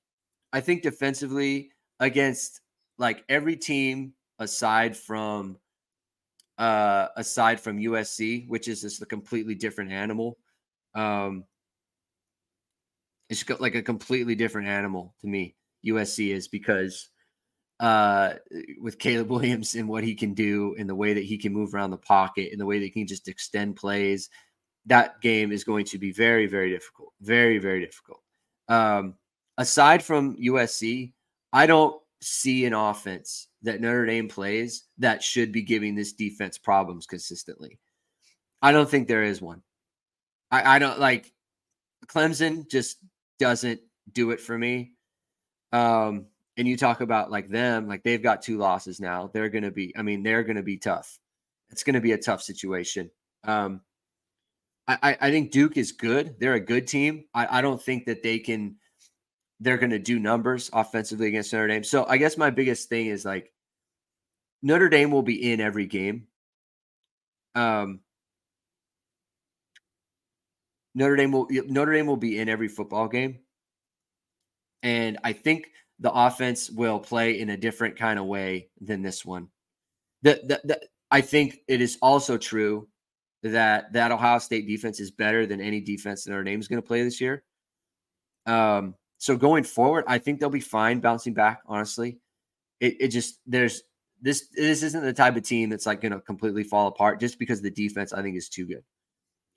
[0.51, 2.61] I think defensively against
[2.97, 5.57] like every team aside from
[6.57, 10.37] uh aside from USC, which is just a completely different animal.
[10.93, 11.45] Um
[13.29, 15.55] it's got like a completely different animal to me.
[15.85, 17.09] USC is because
[17.79, 18.33] uh,
[18.79, 21.73] with Caleb Williams and what he can do and the way that he can move
[21.73, 24.29] around the pocket and the way that he can just extend plays,
[24.85, 27.13] that game is going to be very, very difficult.
[27.21, 28.21] Very, very difficult.
[28.67, 29.15] Um,
[29.57, 31.13] aside from USC,
[31.51, 36.57] I don't see an offense that Notre Dame plays that should be giving this defense
[36.57, 37.79] problems consistently.
[38.61, 39.61] I don't think there is one.
[40.51, 41.33] I, I don't like
[42.07, 42.97] Clemson just
[43.39, 43.81] doesn't
[44.11, 44.93] do it for me.
[45.71, 49.29] Um, and you talk about like them, like they've got two losses now.
[49.33, 51.19] They're going to be, I mean, they're going to be tough.
[51.71, 53.09] It's going to be a tough situation.
[53.43, 53.81] Um,
[54.87, 56.35] I, I think Duke is good.
[56.39, 57.25] They're a good team.
[57.33, 58.75] I, I don't think that they can,
[59.59, 61.83] they're going to do numbers offensively against Notre Dame.
[61.83, 63.51] So I guess my biggest thing is like,
[64.61, 66.27] Notre Dame will be in every game.
[67.55, 67.99] Um,
[70.95, 73.39] Notre Dame will Notre Dame will be in every football game,
[74.83, 75.67] and I think
[75.99, 79.49] the offense will play in a different kind of way than this one.
[80.21, 80.81] The, the, the
[81.11, 82.87] I think it is also true
[83.43, 86.87] that that Ohio State defense is better than any defense that Dame is going to
[86.87, 87.43] play this year.
[88.45, 91.61] Um, so going forward, I think they'll be fine bouncing back.
[91.65, 92.17] Honestly,
[92.79, 93.83] it, it just there's
[94.21, 97.37] this this isn't the type of team that's like going to completely fall apart just
[97.37, 98.83] because the defense I think is too good.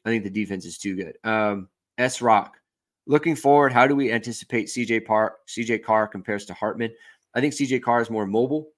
[0.05, 1.17] I think the defense is too good.
[1.29, 1.69] Um,
[1.99, 2.59] S Rock,
[3.07, 6.93] looking forward, how do we anticipate CJ Park, CJ Carr compares to Hartman?
[7.35, 8.69] I think CJ Carr is more mobile,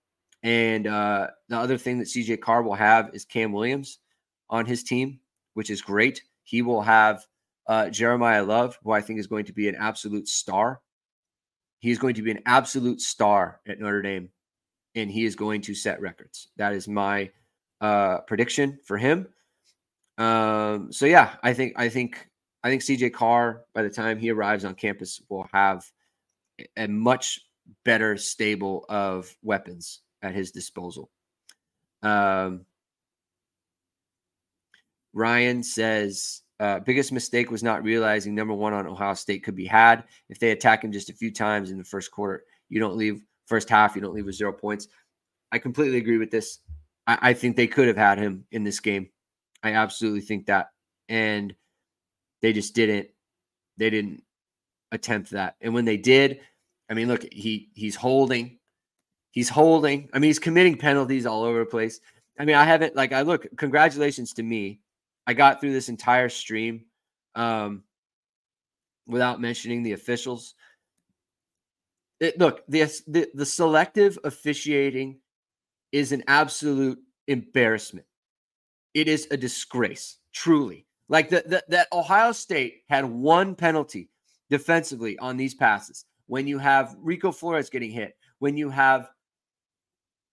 [0.43, 3.99] and uh, the other thing that CJ Carr will have is Cam Williams
[4.51, 5.21] on his team,
[5.55, 6.23] which is great.
[6.45, 7.27] He will have
[7.67, 10.81] uh, Jeremiyah Love, who I think is going to be an absolute star.
[11.81, 14.31] He is going to be an absolute star at Notre Dame,
[14.95, 16.49] and he is going to set records.
[16.57, 17.31] That is my
[17.81, 19.29] uh, prediction for him.
[20.17, 22.29] Um, so yeah, I think I think
[22.65, 25.85] I think CJ Carr by the time he arrives on campus will have
[26.77, 27.41] a much
[27.85, 31.11] better stable of weapons at his disposal.
[32.03, 32.65] Um,
[35.13, 39.67] Ryan says uh, biggest mistake was not realizing number one on Ohio State could be
[39.67, 42.43] had if they attack him just a few times in the first quarter.
[42.69, 43.95] You don't leave first half.
[43.95, 44.89] You don't leave with zero points.
[45.53, 46.59] I completely agree with this.
[47.07, 49.09] I, I think they could have had him in this game.
[49.63, 50.69] I absolutely think that.
[51.09, 51.55] And
[52.43, 53.09] they just didn't.
[53.79, 54.23] They didn't
[54.93, 55.57] attempt that.
[55.61, 56.41] And when they did,
[56.91, 58.59] I mean, look, he he's holding.
[59.31, 60.09] He's holding.
[60.13, 62.01] I mean, he's committing penalties all over the place.
[62.39, 64.81] I mean, I haven't like I look, congratulations to me.
[65.29, 66.87] I got through this entire stream
[67.37, 67.85] um
[69.07, 70.55] without mentioning the officials.
[72.21, 75.21] It, look, the, the the selective officiating
[75.93, 76.99] is an absolute
[77.29, 78.07] embarrassment.
[78.95, 80.87] It is a disgrace, truly.
[81.09, 84.11] Like the, the, that Ohio State had one penalty
[84.51, 86.05] defensively on these passes.
[86.27, 89.11] When you have Rico Flores getting hit, when you have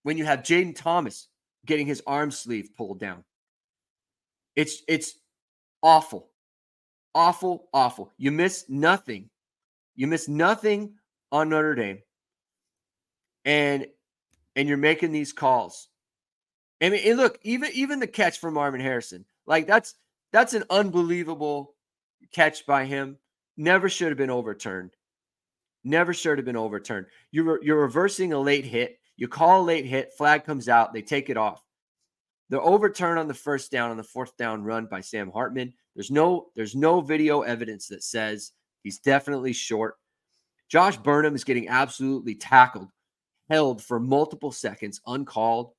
[0.04, 1.28] when you have Jayden Thomas
[1.66, 3.24] getting his arm sleeve pulled down.
[4.56, 5.18] It's it's
[5.82, 6.30] awful.
[7.14, 8.12] Awful, awful.
[8.18, 9.30] You miss nothing.
[9.96, 10.96] You miss nothing
[11.32, 12.00] on Notre Dame.
[13.46, 13.88] And
[14.56, 15.90] and you're making these calls.
[16.82, 19.96] I mean, and look, even even the catch from Marvin Harrison, like that's
[20.32, 21.76] that's an unbelievable
[22.34, 23.18] catch by him.
[23.58, 24.92] Never should have been overturned.
[25.84, 27.06] Never should have been overturned.
[27.32, 29.00] You're you're reversing a late hit.
[29.18, 31.65] You call a late hit, flag comes out, they take it off.
[32.50, 35.74] The overturn on the first down on the fourth down run by Sam Hartman.
[35.96, 38.52] There's no there's no video evidence that says
[38.84, 39.96] he's definitely short.
[40.70, 42.90] Josh Burnham is getting absolutely tackled,
[43.50, 45.72] held for multiple seconds, uncalled.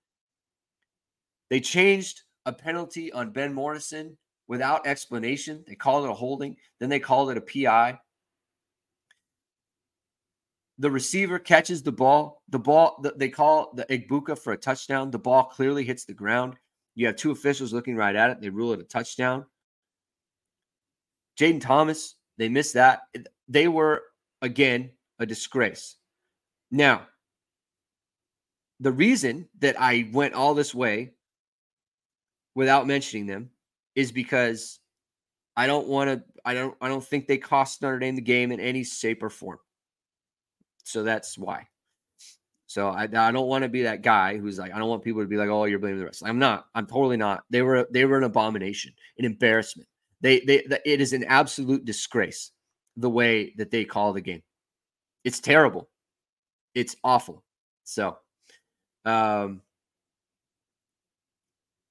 [1.51, 4.17] They changed a penalty on Ben Morrison
[4.49, 5.64] without explanation.
[5.67, 7.99] They called it a holding, then they called it a PI.
[10.79, 12.43] The receiver catches the ball.
[12.51, 15.11] The ball, they call the Egbuka for a touchdown.
[15.11, 16.55] The ball clearly hits the ground.
[16.95, 18.41] You have two officials looking right at it.
[18.41, 19.47] They rule it a touchdown.
[21.39, 23.03] Jayden Thomas, they missed that.
[23.49, 24.03] They were,
[24.43, 25.97] again, a disgrace.
[26.70, 27.07] Now,
[28.81, 31.12] the reason that I went all this way
[32.55, 33.51] without mentioning them
[33.95, 34.81] is because
[35.57, 38.53] I don't want to I don't I don't think they cost Notre Dame the game
[38.53, 39.59] in any shape or form.
[40.87, 41.68] So that's why.
[42.66, 45.22] So I, I don't want to be that guy who's like I don't want people
[45.22, 46.22] to be like oh you're blaming the rest.
[46.24, 46.66] I'm not.
[46.74, 47.45] I'm totally not.
[47.51, 49.89] They were they were an abomination, an embarrassment.
[50.20, 52.51] They they it is an absolute disgrace
[52.97, 54.43] the way that they call the game.
[55.24, 55.89] It's terrible.
[56.74, 57.45] It's awful.
[57.84, 58.18] So
[59.05, 59.62] um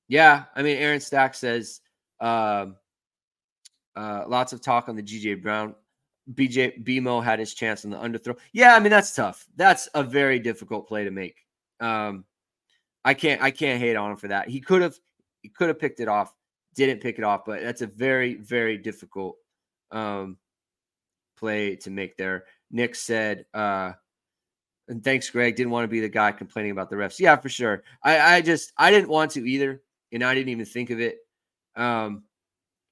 [0.07, 1.81] yeah, I mean, Aaron Stack says
[2.19, 2.67] uh,
[3.95, 5.75] uh, lots of talk on the GJ Brown.
[6.33, 8.37] BJ BMO had his chance on the underthrow.
[8.53, 9.45] Yeah, I mean that's tough.
[9.55, 11.45] That's a very difficult play to make.
[11.79, 12.25] Um,
[13.03, 14.49] I can't I can't hate on him for that.
[14.49, 14.97] He could have
[15.41, 16.33] he could have picked it off,
[16.73, 19.37] didn't pick it off, but that's a very very difficult
[19.91, 20.37] um,
[21.37, 22.45] play to make there.
[22.71, 23.93] Nick said, uh,
[24.87, 25.55] and thanks, Greg.
[25.55, 27.19] Didn't want to be the guy complaining about the refs.
[27.19, 27.83] Yeah, for sure.
[28.03, 31.17] I, I just I didn't want to either and I didn't even think of it.
[31.75, 32.23] Um,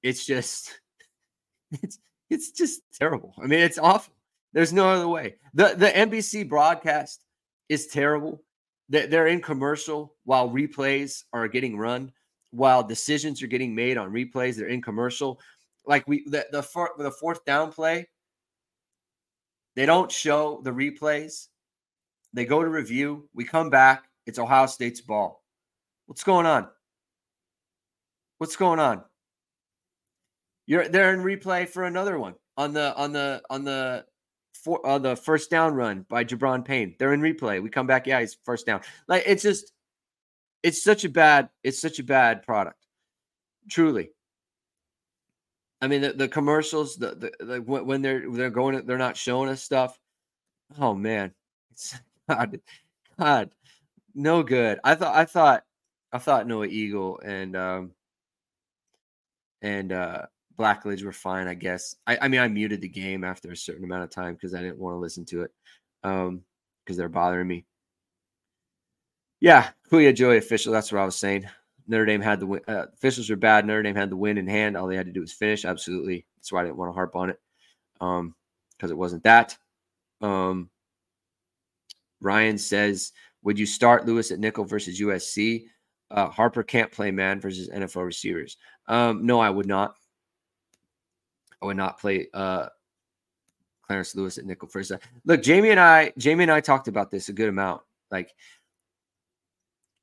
[0.01, 0.79] it's just,
[1.71, 1.97] it's
[2.29, 3.33] it's just terrible.
[3.41, 4.13] I mean, it's awful.
[4.53, 5.35] There's no other way.
[5.53, 7.25] the The NBC broadcast
[7.69, 8.41] is terrible.
[8.89, 12.11] They're in commercial while replays are getting run,
[12.51, 14.55] while decisions are getting made on replays.
[14.55, 15.39] They're in commercial.
[15.85, 18.07] Like we the the, the fourth down play,
[19.75, 21.47] they don't show the replays.
[22.33, 23.27] They go to review.
[23.33, 24.05] We come back.
[24.25, 25.43] It's Ohio State's ball.
[26.05, 26.67] What's going on?
[28.37, 29.03] What's going on?
[30.65, 34.05] You're they're in replay for another one on the on the on the
[34.63, 36.95] for uh, the first down run by Gi'Bran Payne.
[36.97, 37.61] They're in replay.
[37.61, 38.81] We come back, yeah, he's first down.
[39.07, 39.73] Like it's just,
[40.61, 42.79] it's such a bad, it's such a bad product.
[43.69, 44.11] Truly.
[45.81, 49.49] I mean, the, the commercials, the, the, the when they're they're going, they're not showing
[49.49, 49.99] us stuff.
[50.79, 51.33] Oh man,
[51.71, 51.93] it's
[52.29, 52.61] God,
[53.19, 53.49] God,
[54.15, 54.79] no good.
[54.83, 55.63] I thought, I thought,
[56.13, 57.91] I thought Noah Eagle and um
[59.61, 60.27] and uh
[60.57, 61.95] Blackledge were fine, I guess.
[62.07, 64.61] I, I mean, I muted the game after a certain amount of time because I
[64.61, 65.51] didn't want to listen to it
[66.03, 66.41] um
[66.83, 67.65] because they're bothering me.
[69.39, 70.73] Yeah, Kuya Joy official.
[70.73, 71.47] That's what I was saying.
[71.87, 72.61] Notre Dame had the win.
[72.67, 73.65] Uh, officials were bad.
[73.65, 74.77] Notre Dame had the win in hand.
[74.77, 75.65] All they had to do was finish.
[75.65, 76.25] Absolutely.
[76.37, 77.39] That's why I didn't want to harp on it
[78.01, 78.35] um
[78.77, 79.57] because it wasn't that.
[80.21, 80.69] Um,
[82.21, 83.11] Ryan says,
[83.43, 85.65] "Would you start Lewis at nickel versus USC?
[86.11, 88.57] Uh, Harper can't play man versus NFL receivers.
[88.87, 89.95] Um, no, I would not.
[91.63, 92.67] I would not play uh,
[93.87, 94.91] Clarence Lewis at nickel first.
[95.25, 97.81] Look, Jamie and I, Jamie and I talked about this a good amount.
[98.11, 98.31] Like,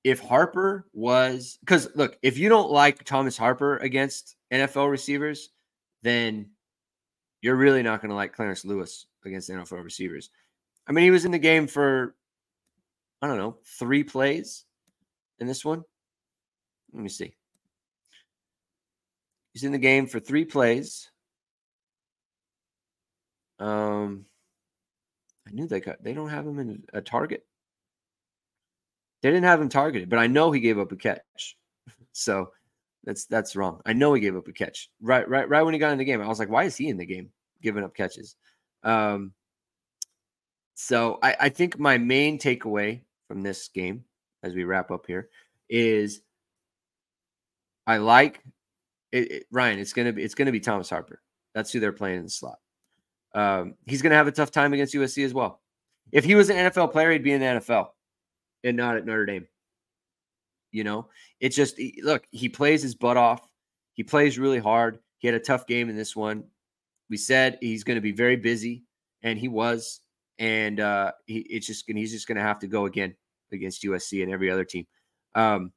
[0.03, 5.51] if Harper was, because look, if you don't like Thomas Harper against NFL receivers,
[6.03, 6.49] then
[7.43, 10.31] you're really not going to like Clarence Lewis against NFL receivers.
[10.87, 12.15] I mean, he was in the game for,
[13.21, 14.65] I don't know, three plays
[15.39, 15.85] in this one.
[16.95, 17.35] Let me see.
[19.53, 21.11] He's in the game for three plays.
[23.61, 24.25] Um,
[25.47, 27.47] I knew they got they don't have him in a target.
[29.23, 31.57] They didn't have him targeted, but I know he gave up a catch.
[32.13, 32.51] So
[33.05, 33.81] that's that's wrong.
[33.87, 34.91] I know he gave up a catch.
[35.01, 36.21] Right, right, right when he got in the game.
[36.21, 37.31] I was like, why is he in the game
[37.63, 38.35] giving up catches?
[38.83, 39.33] Um
[40.75, 44.05] so I, I think my main takeaway from this game
[44.43, 45.29] as we wrap up here
[45.69, 46.23] is
[47.87, 48.43] I like
[49.13, 49.79] it, it, Ryan.
[49.79, 51.23] It's gonna be it's gonna be Thomas Harper.
[51.55, 52.59] That's who they're playing in the slot.
[53.35, 55.61] Um, he's going to have a tough time against USC as well.
[56.13, 57.89] If he was an NFL player, he'd be in the NFL
[58.65, 59.47] and not at Notre Dame.
[60.73, 61.09] You know,
[61.41, 63.49] it's just look, he plays his butt off.
[63.95, 65.01] He plays really hard.
[65.19, 66.45] He had a tough game in this one.
[67.09, 68.85] We said he's going to be very busy,
[69.23, 70.01] and he was.
[70.39, 73.15] And uh, he, it's just he's just going to have to go again
[73.53, 74.87] against USC and every other team.
[75.35, 75.73] Um,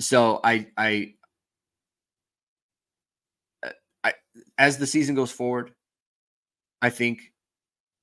[0.00, 1.14] so I I
[4.58, 5.72] as the season goes forward,
[6.82, 7.32] I think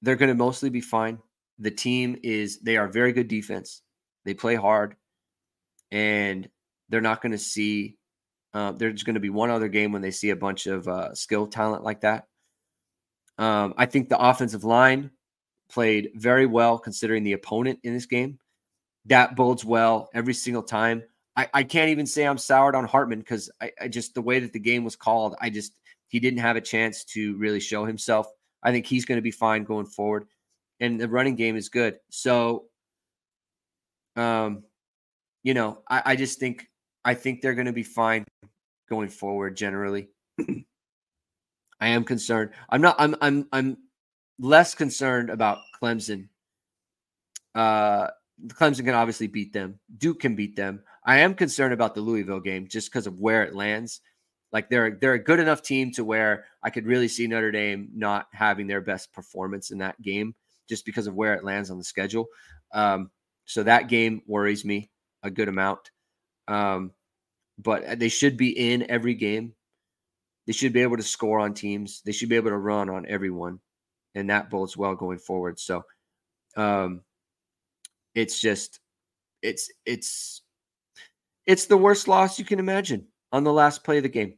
[0.01, 1.19] they're going to mostly be fine.
[1.59, 3.81] The team is they are very good defense.
[4.25, 4.95] They play hard,
[5.91, 6.49] and
[6.89, 7.97] they're not going to see.
[8.53, 11.13] Uh, there's going to be one other game when they see a bunch of uh,
[11.13, 12.27] skill talent like that.
[13.37, 15.11] Um, I think the offensive line
[15.69, 18.39] played very well considering the opponent in this game.
[19.05, 21.03] That bodes well every single time.
[21.35, 24.39] I, I can't even say I'm soured on Hartman because I, I just the way
[24.39, 25.73] that the game was called, I just
[26.11, 28.27] he didn't have a chance to really show himself.
[28.61, 30.25] I think he's going to be fine going forward.
[30.81, 31.99] And the running game is good.
[32.09, 32.65] So,
[34.17, 34.63] um,
[35.41, 36.67] you know, I, I just think
[37.05, 38.25] I think they're going to be fine
[38.89, 40.09] going forward generally.
[41.79, 42.49] I am concerned.
[42.69, 43.77] I'm not I'm I'm I'm
[44.37, 46.27] less concerned about Clemson.
[47.55, 48.07] Uh
[48.47, 49.79] Clemson can obviously beat them.
[49.97, 50.83] Duke can beat them.
[51.05, 54.01] I am concerned about the Louisville game just because of where it lands.
[54.51, 57.89] Like they're they're a good enough team to where I could really see Notre Dame
[57.93, 60.35] not having their best performance in that game
[60.67, 62.27] just because of where it lands on the schedule.
[62.73, 63.11] Um,
[63.45, 64.89] so that game worries me
[65.23, 65.91] a good amount.
[66.47, 66.91] Um,
[67.57, 69.53] but they should be in every game.
[70.47, 72.01] They should be able to score on teams.
[72.05, 73.59] They should be able to run on everyone,
[74.15, 75.59] and that bodes well going forward.
[75.59, 75.83] So,
[76.57, 77.01] um,
[78.15, 78.79] it's just,
[79.41, 80.41] it's it's
[81.45, 84.33] it's the worst loss you can imagine on the last play of the game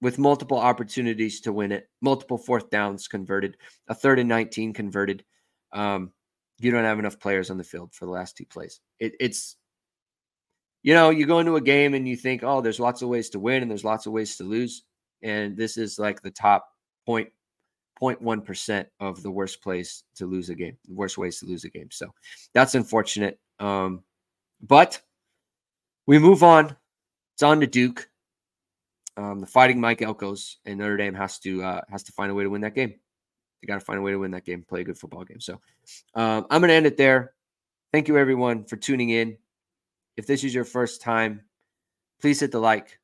[0.00, 3.56] with multiple opportunities to win it, multiple fourth downs converted,
[3.88, 5.24] a third and 19 converted.
[5.72, 6.12] Um,
[6.58, 8.80] you don't have enough players on the field for the last two plays.
[8.98, 9.56] It, it's,
[10.82, 13.30] you know, you go into a game and you think, oh, there's lots of ways
[13.30, 14.84] to win and there's lots of ways to lose.
[15.22, 16.68] And this is like the top
[17.04, 17.28] point,
[18.00, 21.90] 0.1% of the worst place to lose a game, worst ways to lose a game.
[21.90, 22.12] So
[22.54, 23.38] that's unfortunate.
[23.58, 24.04] Um,
[24.60, 25.00] but
[26.06, 26.76] we move on.
[27.34, 28.08] It's on to Duke
[29.18, 32.34] um, the Fighting Mike Elkos and Notre Dame has to uh, has to find a
[32.34, 32.94] way to win that game.
[33.60, 35.40] They got to find a way to win that game, play a good football game.
[35.40, 35.54] So
[36.14, 37.32] um, I'm going to end it there.
[37.92, 39.36] Thank you everyone for tuning in.
[40.16, 41.42] If this is your first time,
[42.20, 43.00] please hit the like,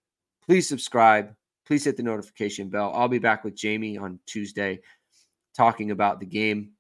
[0.47, 1.35] please subscribe,
[1.67, 2.93] please hit the notification bell.
[2.95, 4.81] I'll be back with Jamie on Tuesday
[5.57, 6.71] talking about the game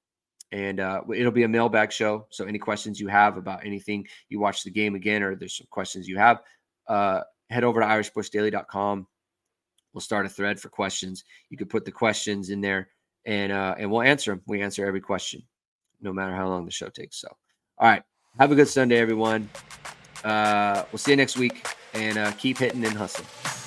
[0.53, 2.26] and uh, it'll be a mailbag show.
[2.30, 5.66] So any questions you have about anything, you watch the game again, or there's some
[5.70, 6.43] questions you have,
[6.87, 9.09] uh, head over to irishsportsdaily.com.
[9.95, 11.24] We'll start a thread for questions.
[11.49, 12.88] You can put the questions in there,
[13.24, 14.42] and uh, and we'll answer them.
[14.47, 15.42] We answer every question,
[16.03, 17.20] no matter how long the show takes.
[17.20, 17.28] So,
[17.78, 18.03] all right,
[18.38, 19.49] have a good Sunday, everyone.
[20.24, 23.64] Uh, we'll see you next week, and uh, keep hitting and hustling.